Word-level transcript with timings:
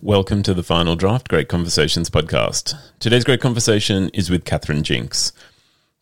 Welcome 0.00 0.44
to 0.44 0.54
the 0.54 0.62
Final 0.62 0.94
Draft 0.94 1.26
Great 1.26 1.48
Conversations 1.48 2.08
podcast. 2.08 2.78
Today's 3.00 3.24
great 3.24 3.40
conversation 3.40 4.10
is 4.10 4.30
with 4.30 4.44
Catherine 4.44 4.84
Jinks. 4.84 5.32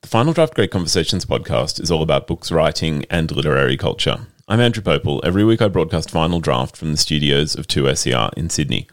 The 0.02 0.08
Final 0.08 0.34
Draft 0.34 0.54
Great 0.54 0.70
Conversations 0.70 1.24
podcast 1.24 1.80
is 1.80 1.90
all 1.90 2.02
about 2.02 2.26
books, 2.26 2.52
writing, 2.52 3.06
and 3.08 3.30
literary 3.30 3.78
culture. 3.78 4.26
I'm 4.48 4.60
Andrew 4.60 4.82
Pople. 4.82 5.22
Every 5.24 5.44
week 5.44 5.62
I 5.62 5.68
broadcast 5.68 6.10
Final 6.10 6.40
Draft 6.40 6.76
from 6.76 6.90
the 6.90 6.98
studios 6.98 7.54
of 7.54 7.68
2SER 7.68 8.34
in 8.34 8.50
Sydney. 8.50 8.86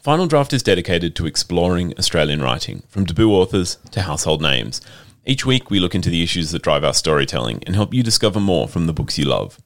Final 0.00 0.26
Draft 0.26 0.52
is 0.52 0.64
dedicated 0.64 1.14
to 1.14 1.26
exploring 1.26 1.94
Australian 1.96 2.42
writing, 2.42 2.82
from 2.88 3.04
debut 3.04 3.30
authors 3.30 3.78
to 3.92 4.02
household 4.02 4.42
names. 4.42 4.80
Each 5.24 5.46
week 5.46 5.70
we 5.70 5.78
look 5.78 5.94
into 5.94 6.10
the 6.10 6.24
issues 6.24 6.50
that 6.50 6.62
drive 6.62 6.82
our 6.82 6.92
storytelling 6.92 7.62
and 7.68 7.76
help 7.76 7.94
you 7.94 8.02
discover 8.02 8.40
more 8.40 8.66
from 8.66 8.88
the 8.88 8.92
books 8.92 9.16
you 9.16 9.26
love. 9.26 9.60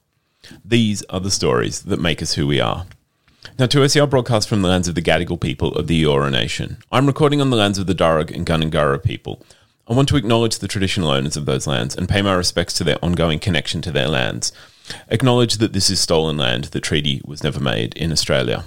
These 0.63 1.01
are 1.05 1.19
the 1.19 1.31
stories 1.31 1.81
that 1.81 1.99
make 1.99 2.21
us 2.21 2.35
who 2.35 2.45
we 2.45 2.59
are. 2.59 2.85
Now, 3.57 3.67
2SER 3.67 4.09
broadcast 4.09 4.49
from 4.49 4.61
the 4.61 4.67
lands 4.67 4.87
of 4.87 4.95
the 4.95 5.01
Gadigal 5.01 5.39
people 5.39 5.73
of 5.75 5.87
the 5.87 6.03
Eora 6.03 6.31
Nation. 6.31 6.77
I'm 6.91 7.07
recording 7.07 7.39
on 7.39 7.49
the 7.51 7.55
lands 7.55 7.77
of 7.77 7.87
the 7.87 7.95
Darug 7.95 8.35
and 8.35 8.45
Gundungurra 8.45 9.01
people. 9.01 9.41
I 9.87 9.93
want 9.93 10.09
to 10.09 10.17
acknowledge 10.17 10.59
the 10.59 10.67
traditional 10.67 11.09
owners 11.09 11.37
of 11.37 11.45
those 11.45 11.67
lands 11.67 11.95
and 11.95 12.09
pay 12.09 12.21
my 12.21 12.33
respects 12.33 12.73
to 12.73 12.83
their 12.83 13.03
ongoing 13.03 13.39
connection 13.39 13.81
to 13.83 13.91
their 13.91 14.09
lands. 14.09 14.51
Acknowledge 15.09 15.55
that 15.57 15.73
this 15.73 15.89
is 15.89 16.01
stolen 16.01 16.37
land. 16.37 16.65
The 16.65 16.81
treaty 16.81 17.21
was 17.23 17.43
never 17.43 17.59
made 17.59 17.95
in 17.95 18.11
Australia. 18.11 18.65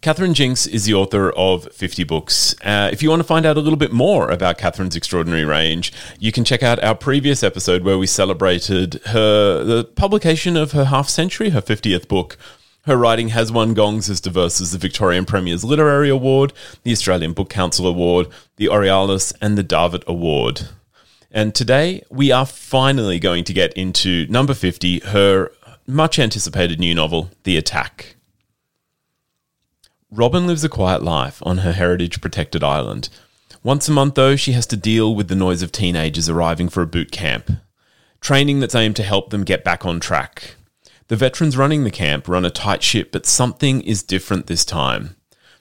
Catherine 0.00 0.34
Jinks 0.34 0.66
is 0.66 0.84
the 0.84 0.94
author 0.94 1.30
of 1.32 1.70
50 1.72 2.04
books. 2.04 2.54
Uh, 2.62 2.88
if 2.92 3.02
you 3.02 3.10
want 3.10 3.20
to 3.20 3.26
find 3.26 3.44
out 3.44 3.56
a 3.56 3.60
little 3.60 3.78
bit 3.78 3.92
more 3.92 4.30
about 4.30 4.58
Catherine's 4.58 4.96
extraordinary 4.96 5.44
range, 5.44 5.92
you 6.18 6.30
can 6.30 6.44
check 6.44 6.62
out 6.62 6.82
our 6.82 6.94
previous 6.94 7.42
episode 7.42 7.82
where 7.82 7.98
we 7.98 8.06
celebrated 8.06 9.00
her 9.06 9.64
the 9.64 9.84
publication 9.84 10.56
of 10.56 10.72
her 10.72 10.86
half 10.86 11.08
century, 11.08 11.50
her 11.50 11.62
50th 11.62 12.06
book. 12.06 12.38
Her 12.86 12.98
writing 12.98 13.28
has 13.28 13.50
won 13.50 13.72
gongs 13.72 14.10
as 14.10 14.20
diverse 14.20 14.60
as 14.60 14.72
the 14.72 14.78
Victorian 14.78 15.24
Premier's 15.24 15.64
Literary 15.64 16.10
Award, 16.10 16.52
the 16.82 16.92
Australian 16.92 17.32
Book 17.32 17.48
Council 17.48 17.86
Award, 17.86 18.28
the 18.56 18.68
Aurealis, 18.68 19.32
and 19.40 19.56
the 19.56 19.62
Davitt 19.62 20.04
Award. 20.06 20.68
And 21.30 21.54
today 21.54 22.02
we 22.10 22.30
are 22.30 22.44
finally 22.44 23.18
going 23.18 23.44
to 23.44 23.54
get 23.54 23.72
into 23.72 24.26
number 24.28 24.52
50, 24.52 24.98
her 25.00 25.50
much 25.86 26.18
anticipated 26.18 26.78
new 26.78 26.94
novel, 26.94 27.30
The 27.44 27.56
Attack. 27.56 28.16
Robin 30.10 30.46
lives 30.46 30.62
a 30.62 30.68
quiet 30.68 31.02
life 31.02 31.42
on 31.42 31.58
her 31.58 31.72
heritage 31.72 32.20
protected 32.20 32.62
island. 32.62 33.08
Once 33.62 33.88
a 33.88 33.92
month, 33.92 34.14
though, 34.14 34.36
she 34.36 34.52
has 34.52 34.66
to 34.66 34.76
deal 34.76 35.14
with 35.14 35.28
the 35.28 35.34
noise 35.34 35.62
of 35.62 35.72
teenagers 35.72 36.28
arriving 36.28 36.68
for 36.68 36.82
a 36.82 36.86
boot 36.86 37.10
camp. 37.10 37.50
Training 38.20 38.60
that's 38.60 38.74
aimed 38.74 38.96
to 38.96 39.02
help 39.02 39.30
them 39.30 39.42
get 39.42 39.64
back 39.64 39.86
on 39.86 40.00
track. 40.00 40.56
The 41.08 41.16
veterans 41.16 41.56
running 41.56 41.84
the 41.84 41.90
camp 41.90 42.28
run 42.28 42.44
a 42.44 42.50
tight 42.50 42.82
ship, 42.82 43.12
but 43.12 43.26
something 43.26 43.82
is 43.82 44.02
different 44.02 44.46
this 44.46 44.64
time. 44.64 45.16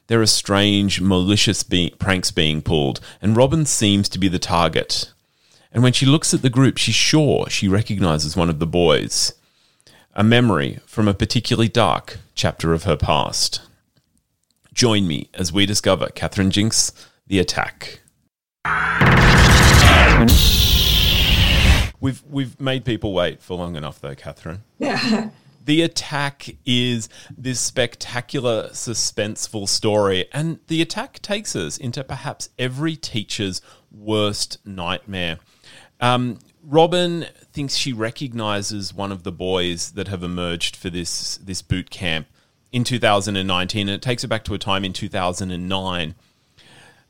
There 0.07 0.21
are 0.21 0.25
strange, 0.25 1.01
malicious 1.01 1.63
be- 1.63 1.93
pranks 1.97 2.31
being 2.31 2.61
pulled, 2.61 2.99
and 3.21 3.35
Robin 3.35 3.65
seems 3.65 4.07
to 4.09 4.19
be 4.19 4.27
the 4.27 4.39
target. 4.39 5.11
And 5.71 5.83
when 5.83 5.93
she 5.93 6.05
looks 6.05 6.33
at 6.33 6.41
the 6.43 6.49
group, 6.49 6.77
she's 6.77 6.95
sure 6.95 7.49
she 7.49 7.67
recognizes 7.67 8.37
one 8.37 8.49
of 8.49 8.59
the 8.59 8.67
boys. 8.67 9.33
A 10.13 10.23
memory 10.23 10.79
from 10.85 11.07
a 11.07 11.13
particularly 11.13 11.69
dark 11.69 12.19
chapter 12.35 12.73
of 12.73 12.83
her 12.83 12.95
past. 12.95 13.61
Join 14.73 15.07
me 15.07 15.29
as 15.33 15.51
we 15.51 15.65
discover 15.65 16.07
Catherine 16.07 16.51
Jinks' 16.51 16.91
The 17.27 17.39
Attack. 17.39 17.99
We've 22.03 22.21
we've 22.29 22.59
made 22.59 22.83
people 22.83 23.13
wait 23.13 23.41
for 23.41 23.55
long 23.55 23.77
enough, 23.77 24.01
though, 24.01 24.13
Catherine. 24.13 24.63
Yeah. 24.77 25.29
The 25.65 25.81
Attack 25.81 26.57
is 26.65 27.07
this 27.37 27.57
spectacular, 27.57 28.67
suspenseful 28.71 29.69
story, 29.69 30.25
and 30.33 30.59
The 30.67 30.81
Attack 30.81 31.21
takes 31.21 31.55
us 31.55 31.77
into 31.77 32.03
perhaps 32.03 32.49
every 32.59 32.97
teacher's 32.97 33.61
worst 33.89 34.57
nightmare. 34.65 35.37
Um, 36.01 36.39
Robin 36.61 37.27
thinks 37.53 37.75
she 37.77 37.93
recognizes 37.93 38.93
one 38.93 39.13
of 39.13 39.23
the 39.23 39.31
boys 39.31 39.91
that 39.91 40.09
have 40.09 40.21
emerged 40.21 40.75
for 40.75 40.89
this 40.89 41.37
this 41.37 41.61
boot 41.61 41.89
camp 41.89 42.27
in 42.73 42.83
2019, 42.83 43.87
and 43.87 43.95
it 43.95 44.01
takes 44.01 44.23
her 44.23 44.27
back 44.27 44.43
to 44.43 44.53
a 44.53 44.59
time 44.59 44.83
in 44.83 44.91
2009. 44.91 46.15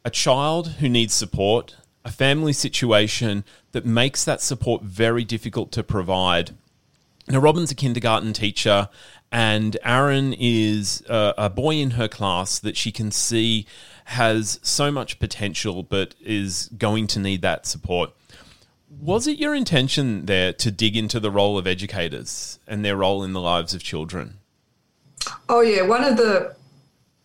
A 0.06 0.10
child 0.12 0.68
who 0.74 0.88
needs 0.88 1.16
support, 1.16 1.78
a 2.06 2.12
family 2.12 2.54
situation 2.54 3.44
that 3.72 3.86
makes 3.86 4.24
that 4.26 4.42
support 4.42 4.84
very 4.84 5.24
difficult 5.24 5.72
to 5.72 5.84
provide. 5.84 6.52
Now, 7.28 7.40
Robin's 7.40 7.72
a 7.72 7.76
kindergarten 7.76 8.34
teacher, 8.34 8.90
and 9.32 9.78
Aaron 9.84 10.34
is 10.34 11.04
a, 11.10 11.34
a, 11.38 11.50
boy 11.50 11.76
in 11.76 11.92
her 11.92 12.08
class 12.08 12.60
that 12.60 12.76
she 12.78 12.92
can 12.92 13.12
see 13.12 13.66
has 14.06 14.60
so 14.62 14.92
much 14.92 15.18
potential 15.18 15.82
but 15.82 16.14
is 16.22 16.70
going 16.78 17.08
to 17.08 17.20
need 17.20 17.42
that 17.42 17.66
support. 17.66 18.12
Was 19.02 19.26
it 19.26 19.40
your 19.40 19.56
intention 19.56 20.26
there 20.26 20.54
to 20.54 20.70
dig 20.70 20.96
into 20.96 21.20
the 21.20 21.32
role 21.32 21.58
of 21.58 21.66
educators 21.66 22.60
and 22.68 22.84
their 22.84 22.98
role 22.98 23.24
in 23.24 23.34
the 23.34 23.42
lives 23.42 23.74
of 23.74 23.82
children? 23.82 24.36
Oh, 25.50 25.62
yeah. 25.62 25.82
One 25.84 26.04
of 26.04 26.18
the 26.18 26.56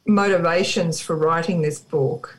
motivations 0.06 1.00
for 1.00 1.14
writing 1.14 1.60
this 1.60 1.78
book, 1.78 2.38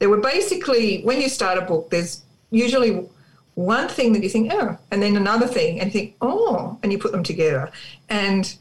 there 0.00 0.08
were 0.08 0.20
basically, 0.20 1.02
when 1.02 1.20
you 1.20 1.28
start 1.28 1.58
a 1.58 1.60
book, 1.60 1.90
there's 1.90 2.22
usually 2.50 3.06
one 3.54 3.86
thing 3.86 4.12
that 4.14 4.22
you 4.22 4.30
think, 4.30 4.50
oh, 4.52 4.76
and 4.90 5.02
then 5.02 5.16
another 5.16 5.46
thing, 5.46 5.78
and 5.78 5.92
think, 5.92 6.16
oh, 6.22 6.78
and 6.82 6.90
you 6.90 6.98
put 6.98 7.12
them 7.12 7.22
together. 7.22 7.70
And 8.08 8.52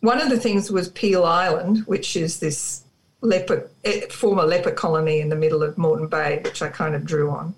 one 0.00 0.20
of 0.20 0.30
the 0.30 0.40
things 0.40 0.70
was 0.70 0.88
Peel 0.88 1.24
Island, 1.24 1.80
which 1.86 2.16
is 2.16 2.40
this 2.40 2.84
leper, 3.20 3.70
eh, 3.84 4.06
former 4.08 4.44
leper 4.44 4.70
colony 4.70 5.20
in 5.20 5.28
the 5.28 5.36
middle 5.36 5.62
of 5.62 5.76
Moreton 5.76 6.08
Bay, 6.08 6.40
which 6.42 6.62
I 6.62 6.68
kind 6.68 6.94
of 6.94 7.04
drew 7.04 7.30
on. 7.30 7.54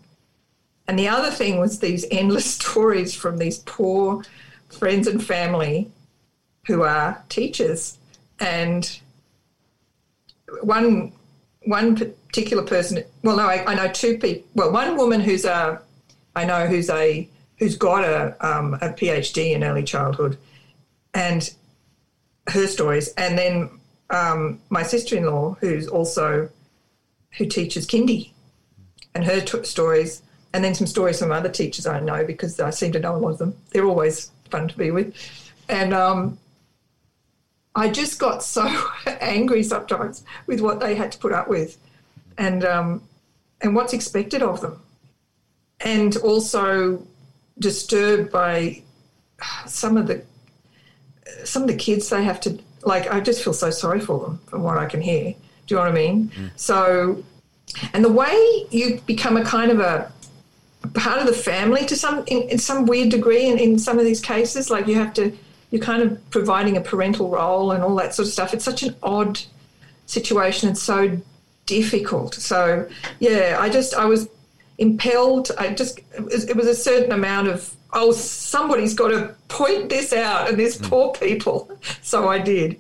And 0.88 0.99
the 0.99 1.09
other 1.09 1.31
thing 1.31 1.60
was 1.60 1.78
these 1.78 2.05
endless 2.10 2.47
stories 2.60 3.15
from 3.15 3.38
these 3.38 3.59
poor 3.60 4.25
friends 4.71 5.06
and 5.06 5.25
family 5.25 5.91
who 6.66 6.82
are 6.82 7.22
teachers. 7.28 7.99
And 8.41 9.00
one 10.62 11.12
one 11.66 11.97
particular 11.97 12.62
person, 12.62 13.03
well, 13.22 13.37
no, 13.37 13.47
I, 13.47 13.65
I 13.66 13.75
know 13.75 13.88
two 13.93 14.19
people. 14.19 14.49
Well, 14.54 14.72
one 14.72 14.97
woman 14.97 15.21
who's 15.21 15.44
a, 15.44 15.82
I 16.34 16.44
know 16.44 16.66
who's 16.66 16.88
a 16.88 17.28
who's 17.59 17.77
got 17.77 18.04
a 18.04 18.37
um, 18.47 18.75
a 18.75 18.91
PhD 18.91 19.53
in 19.53 19.65
early 19.65 19.82
childhood, 19.82 20.38
and 21.12 21.53
her 22.49 22.66
stories, 22.66 23.09
and 23.15 23.37
then 23.37 23.71
um, 24.10 24.60
my 24.71 24.82
sister-in-law 24.82 25.56
who's 25.60 25.88
also 25.88 26.49
who 27.37 27.47
teaches 27.47 27.87
kindy, 27.87 28.31
and 29.15 29.25
her 29.25 29.41
t- 29.41 29.65
stories, 29.65 30.22
and 30.53 30.62
then 30.65 30.75
some 30.75 30.87
stories 30.87 31.19
from 31.19 31.32
other 31.32 31.49
teachers 31.49 31.87
I 31.87 31.99
know 32.00 32.25
because 32.25 32.60
I 32.60 32.71
seem 32.71 32.93
to 32.93 33.00
know 33.00 33.16
a 33.16 33.19
lot 33.19 33.31
of 33.31 33.38
them. 33.38 33.56
They're 33.71 33.87
always 33.87 34.31
fun 34.50 34.69
to 34.69 34.78
be 34.78 34.93
with, 34.93 35.15
and 35.69 35.93
um, 35.93 36.38
I 37.76 37.91
just 37.91 38.19
got 38.19 38.42
so 38.42 38.66
angry 39.20 39.62
sometimes 39.62 40.25
with 40.47 40.60
what 40.60 40.81
they 40.81 40.94
had 40.94 41.12
to 41.12 41.19
put 41.19 41.32
up 41.32 41.47
with, 41.47 41.76
and 42.38 42.64
um, 42.64 43.03
and 43.60 43.75
what's 43.76 43.92
expected 43.92 44.42
of 44.42 44.62
them, 44.62 44.81
and 45.81 46.16
also 46.16 47.06
disturbed 47.59 48.32
by 48.32 48.82
some 49.66 49.98
of 49.98 50.06
the 50.06 50.25
some 51.44 51.62
of 51.62 51.69
the 51.69 51.76
kids 51.76 52.09
they 52.09 52.25
have 52.25 52.41
to 52.41 52.59
like. 52.82 53.12
I 53.12 53.20
just 53.20 53.44
feel 53.44 53.53
so 53.53 53.70
sorry 53.70 54.00
for 54.00 54.20
them 54.20 54.41
from 54.47 54.62
what 54.62 54.78
I 54.78 54.87
can 54.87 55.03
hear. 55.03 55.34
Do 55.66 55.75
you 55.75 55.76
know 55.76 55.82
what 55.82 55.91
I 55.91 55.94
mean? 55.94 56.28
Mm. 56.28 56.50
So, 56.56 57.25
and 57.93 58.03
the 58.03 58.12
way 58.12 58.66
you 58.70 59.03
become 59.06 59.37
a 59.37 59.44
kind 59.44 59.70
of 59.70 59.81
a 59.81 60.10
part 60.94 61.20
of 61.20 61.26
the 61.26 61.32
family 61.34 61.84
to 61.87 61.97
some 61.97 62.25
in, 62.28 62.48
in 62.48 62.58
some 62.58 62.87
weird 62.87 63.10
degree 63.10 63.47
in, 63.47 63.58
in 63.58 63.78
some 63.78 63.98
of 63.98 64.06
these 64.06 64.20
cases, 64.20 64.70
like 64.70 64.87
you 64.87 64.94
have 64.94 65.12
to 65.14 65.37
you're 65.71 65.82
kind 65.82 66.03
of 66.03 66.31
providing 66.31 66.77
a 66.77 66.81
parental 66.81 67.28
role 67.28 67.72
and 67.72 67.82
all 67.82 67.94
that 67.97 68.15
sort 68.15 68.27
of 68.27 68.32
stuff. 68.32 68.54
It's 68.54 68.65
such 68.65 68.82
an 68.82 68.94
odd 69.03 69.41
situation 70.06 70.69
and 70.69 70.79
so 70.79 71.20
difficult. 71.67 72.35
So 72.35 72.88
yeah, 73.19 73.56
I 73.61 73.69
just 73.69 73.94
I 73.94 74.05
was 74.05 74.29
impelled. 74.79 75.50
I 75.58 75.75
just 75.75 76.00
it 76.14 76.56
was, 76.56 76.67
a 76.67 76.75
certain 76.75 77.12
amount 77.12 77.49
of 77.49 77.75
oh 77.93 78.12
somebody's 78.12 78.94
got 78.94 79.08
to 79.08 79.35
point 79.49 79.88
this 79.88 80.12
out 80.12 80.49
and 80.49 80.58
these 80.58 80.79
mm. 80.79 80.88
poor 80.88 81.12
people. 81.12 81.70
So 82.02 82.29
I 82.29 82.38
did. 82.38 82.79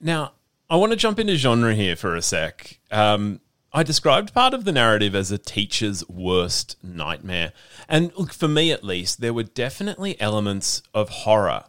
Now 0.00 0.32
I 0.68 0.76
want 0.76 0.92
to 0.92 0.96
jump 0.96 1.18
into 1.18 1.36
genre 1.36 1.74
here 1.74 1.96
for 1.96 2.14
a 2.14 2.22
sec. 2.22 2.78
Um, 2.90 3.40
I 3.76 3.82
described 3.82 4.32
part 4.32 4.54
of 4.54 4.64
the 4.64 4.70
narrative 4.70 5.16
as 5.16 5.32
a 5.32 5.36
teacher's 5.36 6.08
worst 6.08 6.76
nightmare. 6.80 7.52
And 7.88 8.12
look, 8.16 8.32
for 8.32 8.46
me 8.46 8.70
at 8.70 8.84
least, 8.84 9.20
there 9.20 9.34
were 9.34 9.42
definitely 9.42 10.18
elements 10.20 10.80
of 10.94 11.08
horror 11.08 11.64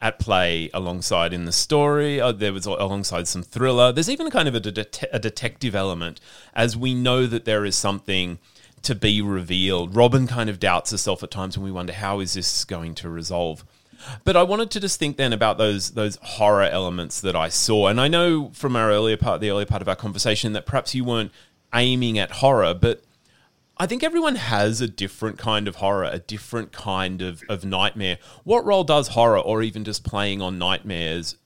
at 0.00 0.20
play 0.20 0.70
alongside 0.72 1.32
in 1.32 1.46
the 1.46 1.52
story. 1.52 2.20
Uh, 2.20 2.30
there 2.30 2.52
was 2.52 2.64
alongside 2.64 3.26
some 3.26 3.42
thriller. 3.42 3.90
There's 3.90 4.08
even 4.08 4.30
kind 4.30 4.46
of 4.46 4.54
a, 4.54 4.86
a 5.12 5.18
detective 5.18 5.74
element 5.74 6.20
as 6.54 6.76
we 6.76 6.94
know 6.94 7.26
that 7.26 7.44
there 7.44 7.64
is 7.64 7.74
something 7.74 8.38
to 8.82 8.94
be 8.94 9.20
revealed. 9.20 9.96
Robin 9.96 10.28
kind 10.28 10.48
of 10.48 10.60
doubts 10.60 10.92
herself 10.92 11.24
at 11.24 11.32
times 11.32 11.56
and 11.56 11.64
we 11.64 11.72
wonder 11.72 11.92
how 11.92 12.20
is 12.20 12.34
this 12.34 12.64
going 12.64 12.94
to 12.94 13.08
resolve. 13.08 13.64
But 14.24 14.36
I 14.36 14.42
wanted 14.42 14.70
to 14.72 14.80
just 14.80 14.98
think 14.98 15.16
then 15.16 15.32
about 15.32 15.58
those 15.58 15.90
those 15.90 16.18
horror 16.22 16.62
elements 16.62 17.20
that 17.20 17.34
I 17.34 17.48
saw, 17.48 17.88
and 17.88 18.00
I 18.00 18.08
know 18.08 18.50
from 18.54 18.76
our 18.76 18.90
earlier 18.90 19.16
part, 19.16 19.40
the 19.40 19.50
earlier 19.50 19.66
part 19.66 19.82
of 19.82 19.88
our 19.88 19.96
conversation, 19.96 20.52
that 20.52 20.66
perhaps 20.66 20.94
you 20.94 21.04
weren't 21.04 21.32
aiming 21.74 22.18
at 22.18 22.30
horror, 22.30 22.74
but 22.74 23.02
I 23.76 23.86
think 23.86 24.02
everyone 24.02 24.34
has 24.34 24.80
a 24.80 24.88
different 24.88 25.38
kind 25.38 25.68
of 25.68 25.76
horror, 25.76 26.04
a 26.04 26.18
different 26.18 26.72
kind 26.72 27.22
of, 27.22 27.42
of 27.48 27.64
nightmare. 27.64 28.18
What 28.42 28.64
role 28.64 28.84
does 28.84 29.08
horror, 29.08 29.38
or 29.38 29.62
even 29.62 29.84
just 29.84 30.02
playing 30.02 30.42
on 30.42 30.58
nightmares, 30.58 31.36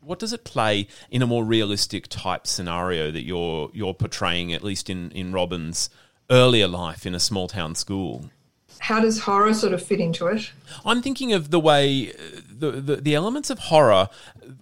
what 0.00 0.18
does 0.18 0.32
it 0.32 0.44
play 0.44 0.88
in 1.10 1.22
a 1.22 1.26
more 1.26 1.44
realistic 1.44 2.08
type 2.08 2.46
scenario 2.46 3.10
that 3.10 3.22
you're 3.22 3.70
you're 3.72 3.94
portraying, 3.94 4.52
at 4.52 4.62
least 4.62 4.88
in, 4.88 5.10
in 5.12 5.32
Robin's 5.32 5.90
earlier 6.30 6.68
life 6.68 7.06
in 7.06 7.14
a 7.14 7.20
small 7.20 7.48
town 7.48 7.74
school? 7.74 8.30
How 8.78 9.00
does 9.00 9.20
horror 9.20 9.54
sort 9.54 9.72
of 9.72 9.82
fit 9.82 10.00
into 10.00 10.26
it? 10.26 10.50
I'm 10.84 11.02
thinking 11.02 11.32
of 11.32 11.50
the 11.50 11.60
way 11.60 12.12
the, 12.58 12.70
the, 12.72 12.96
the 12.96 13.14
elements 13.14 13.50
of 13.50 13.58
horror 13.58 14.08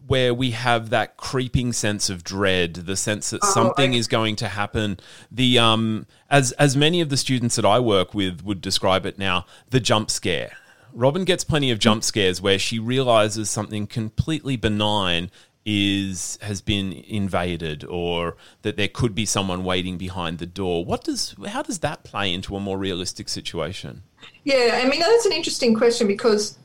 where 0.06 0.32
we 0.34 0.50
have 0.52 0.90
that 0.90 1.16
creeping 1.16 1.72
sense 1.72 2.10
of 2.10 2.24
dread, 2.24 2.74
the 2.74 2.96
sense 2.96 3.30
that 3.30 3.40
Oh, 3.42 3.50
something 3.52 3.94
I- 3.94 3.96
is 3.96 4.08
going 4.08 4.36
to 4.36 4.48
happen. 4.48 4.98
The 5.30 5.58
um 5.58 6.06
as 6.30 6.52
as 6.52 6.76
many 6.76 7.00
of 7.00 7.08
the 7.08 7.16
students 7.16 7.56
that 7.56 7.64
I 7.64 7.78
work 7.80 8.14
with 8.14 8.42
would 8.44 8.60
describe 8.60 9.06
it 9.06 9.18
now, 9.18 9.46
the 9.70 9.80
jump 9.80 10.10
scare. 10.10 10.52
Robin 10.92 11.24
gets 11.24 11.42
plenty 11.44 11.70
of 11.70 11.78
jump 11.78 12.04
scares 12.04 12.40
where 12.40 12.58
she 12.58 12.78
realizes 12.78 13.50
something 13.50 13.86
completely 13.86 14.56
benign 14.56 15.30
is 15.66 16.38
has 16.42 16.60
been 16.60 16.92
invaded 16.92 17.84
or 17.84 18.36
that 18.62 18.76
there 18.76 18.88
could 18.88 19.14
be 19.14 19.24
someone 19.24 19.64
waiting 19.64 19.96
behind 19.96 20.38
the 20.38 20.46
door. 20.46 20.84
What 20.84 21.02
does 21.04 21.34
how 21.48 21.62
does 21.62 21.78
that 21.80 22.04
play 22.04 22.32
into 22.34 22.54
a 22.56 22.60
more 22.60 22.76
realistic 22.78 23.28
situation? 23.28 24.02
Yeah, 24.44 24.80
I 24.84 24.88
mean 24.88 25.00
that's 25.00 25.26
an 25.26 25.32
interesting 25.32 25.74
question 25.74 26.06
because 26.06 26.58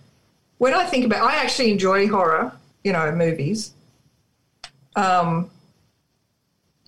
when 0.60 0.74
I 0.74 0.86
think 0.86 1.06
about, 1.06 1.24
I 1.24 1.38
actually 1.38 1.72
enjoy 1.72 2.08
horror, 2.08 2.52
you 2.84 2.92
know, 2.92 3.12
movies. 3.12 3.72
Um, 4.96 5.50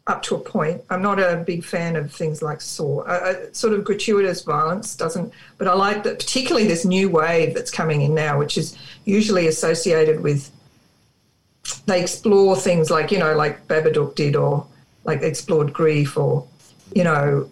up 0.08 0.22
to 0.24 0.36
a 0.36 0.40
point, 0.40 0.82
I'm 0.90 1.02
not 1.02 1.20
a 1.20 1.38
big 1.48 1.64
fan 1.64 1.96
of 1.96 2.12
things 2.12 2.42
like 2.42 2.60
Saw. 2.60 3.02
Uh, 3.04 3.52
sort 3.54 3.74
of 3.74 3.86
gratuitous 3.86 4.42
violence 4.44 4.96
doesn't, 4.96 5.32
but 5.58 5.68
I 5.68 5.74
like 5.74 6.04
that, 6.04 6.20
particularly 6.20 6.68
this 6.68 6.84
new 6.84 7.10
wave 7.10 7.54
that's 7.54 7.72
coming 7.72 8.02
in 8.02 8.14
now, 8.14 8.38
which 8.38 8.58
is 8.58 8.78
usually 9.06 9.48
associated 9.48 10.22
with. 10.22 10.52
They 11.86 12.02
explore 12.02 12.58
things 12.58 12.90
like 12.90 13.12
you 13.12 13.20
know, 13.20 13.36
like 13.36 13.68
Babadook 13.68 14.16
did, 14.16 14.36
or 14.36 14.68
like 15.06 15.22
explored 15.22 15.72
grief, 15.72 16.18
or 16.18 16.46
you 16.94 17.06
know, 17.06 17.50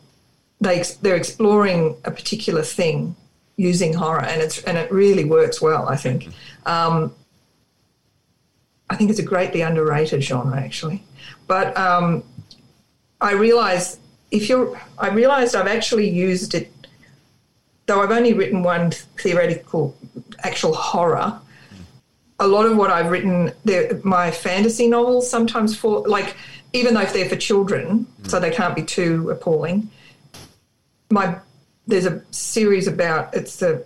they 0.59 0.83
they're 1.01 1.15
exploring 1.15 1.95
a 2.03 2.11
particular 2.11 2.63
thing 2.63 3.15
using 3.59 3.93
horror, 3.93 4.23
and 4.23 4.41
it's 4.41 4.63
and 4.63 4.77
it 4.77 4.91
really 4.91 5.25
works 5.25 5.61
well. 5.61 5.87
I 5.87 5.97
think. 5.97 6.29
Um, 6.65 7.13
I 8.89 8.95
think 8.95 9.11
it's 9.11 9.19
a 9.19 9.23
greatly 9.23 9.61
underrated 9.61 10.23
genre, 10.23 10.57
actually. 10.57 11.03
But 11.45 11.77
um, 11.77 12.23
I 13.21 13.33
realise 13.33 13.99
if 14.31 14.49
you're, 14.49 14.81
I 14.97 15.09
realised 15.09 15.55
I've 15.55 15.67
actually 15.67 16.09
used 16.09 16.55
it, 16.55 16.71
though 17.85 18.01
I've 18.01 18.09
only 18.09 18.33
written 18.33 18.63
one 18.63 18.89
theoretical 19.21 19.95
actual 20.39 20.73
horror. 20.73 21.39
A 22.39 22.47
lot 22.47 22.65
of 22.65 22.77
what 22.77 22.89
I've 22.89 23.11
written, 23.11 23.51
my 24.03 24.31
fantasy 24.31 24.87
novels 24.87 25.29
sometimes 25.29 25.77
for 25.77 26.07
like, 26.07 26.35
even 26.73 26.95
though 26.95 27.01
if 27.01 27.13
they're 27.13 27.29
for 27.29 27.35
children, 27.35 28.07
so 28.23 28.39
they 28.39 28.49
can't 28.49 28.75
be 28.75 28.83
too 28.83 29.29
appalling 29.29 29.91
my 31.11 31.35
there's 31.89 32.05
a 32.05 32.21
series 32.31 32.87
about 32.87 33.33
it's 33.33 33.61
a 33.61 33.83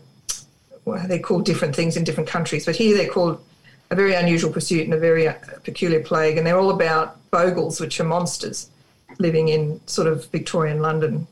well, 0.85 1.07
they 1.07 1.19
call 1.19 1.39
different 1.39 1.73
things 1.73 1.95
in 1.95 2.03
different 2.03 2.29
countries, 2.29 2.65
but 2.65 2.75
here 2.75 2.95
they're 2.95 3.09
called 3.09 3.41
a 3.89 3.95
very 3.95 4.13
unusual 4.13 4.51
pursuit 4.51 4.83
and 4.83 4.93
a 4.93 4.99
very 4.99 5.27
uh, 5.27 5.33
peculiar 5.63 6.03
plague, 6.03 6.37
and 6.37 6.45
they're 6.45 6.59
all 6.59 6.71
about 6.71 7.17
bogles, 7.31 7.79
which 7.79 7.99
are 8.01 8.03
monsters 8.03 8.69
living 9.19 9.47
in 9.47 9.79
sort 9.87 10.07
of 10.07 10.25
Victorian 10.31 10.81
London 10.81 11.25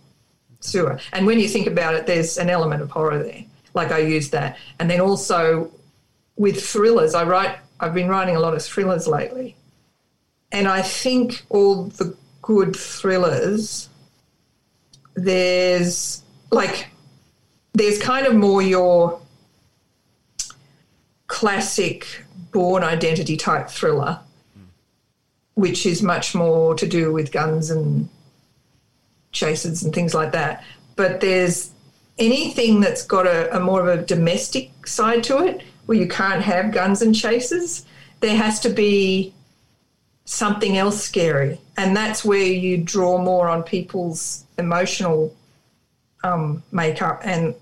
sewer. 0.62 1.00
And 1.12 1.26
when 1.26 1.40
you 1.40 1.50
think 1.50 1.68
about 1.68 1.96
it, 1.96 2.08
there's 2.08 2.38
an 2.38 2.50
element 2.50 2.82
of 2.82 2.90
horror 2.92 3.22
there. 3.22 3.44
Like 3.74 3.92
I 3.92 4.00
used 4.00 4.32
that, 4.32 4.58
and 4.80 4.90
then 4.90 5.02
also 5.02 5.72
with 6.38 6.64
thrillers, 6.64 7.14
I 7.14 7.24
write. 7.24 7.58
I've 7.82 7.94
been 7.94 8.08
writing 8.08 8.36
a 8.36 8.40
lot 8.40 8.54
of 8.54 8.64
thrillers 8.64 9.08
lately, 9.08 9.58
and 10.54 10.68
I 10.68 10.82
think 10.82 11.44
all 11.50 11.86
the 11.86 12.16
good 12.42 12.76
thrillers 12.76 13.90
there's 15.14 16.24
like 16.52 16.88
there's 17.74 18.02
kind 18.02 18.28
of 18.28 18.36
more 18.36 18.62
your 18.62 19.20
classic 21.28 22.26
Bourne 22.52 22.84
Identity 22.84 23.38
type 23.38 23.70
thriller 23.70 24.20
which 25.56 25.86
is 25.86 26.02
much 26.02 26.34
more 26.34 26.74
to 26.76 26.88
do 26.88 27.12
with 27.12 27.32
guns 27.32 27.70
and 27.70 28.10
chases 29.32 29.84
and 29.84 29.94
things 29.94 30.14
like 30.14 30.32
that. 30.32 30.64
But 30.96 31.22
there's 31.22 31.72
anything 32.18 32.80
that's 32.80 33.06
got 33.06 33.28
a, 33.28 33.56
a 33.56 33.60
more 33.60 33.82
of 33.82 34.00
a 34.00 34.04
domestic 34.04 34.88
side 34.88 35.24
to 35.26 35.40
it 35.40 35.62
where 35.86 35.98
you 35.98 36.08
can't 36.08 36.42
have 36.42 36.72
guns 36.72 37.02
and 37.02 37.16
chases 37.16 37.86
there 38.22 38.38
has 38.38 38.60
to 38.62 38.70
be 38.70 39.34
something 40.26 40.78
else 40.78 41.04
scary. 41.04 41.60
And 41.76 41.98
that's 41.98 42.24
where 42.24 42.44
you 42.44 42.78
draw 42.78 43.18
more 43.18 43.50
on 43.50 43.64
people's 43.64 44.46
emotional 44.58 45.36
um, 46.24 46.64
makeup 46.72 47.22
and 47.24 47.56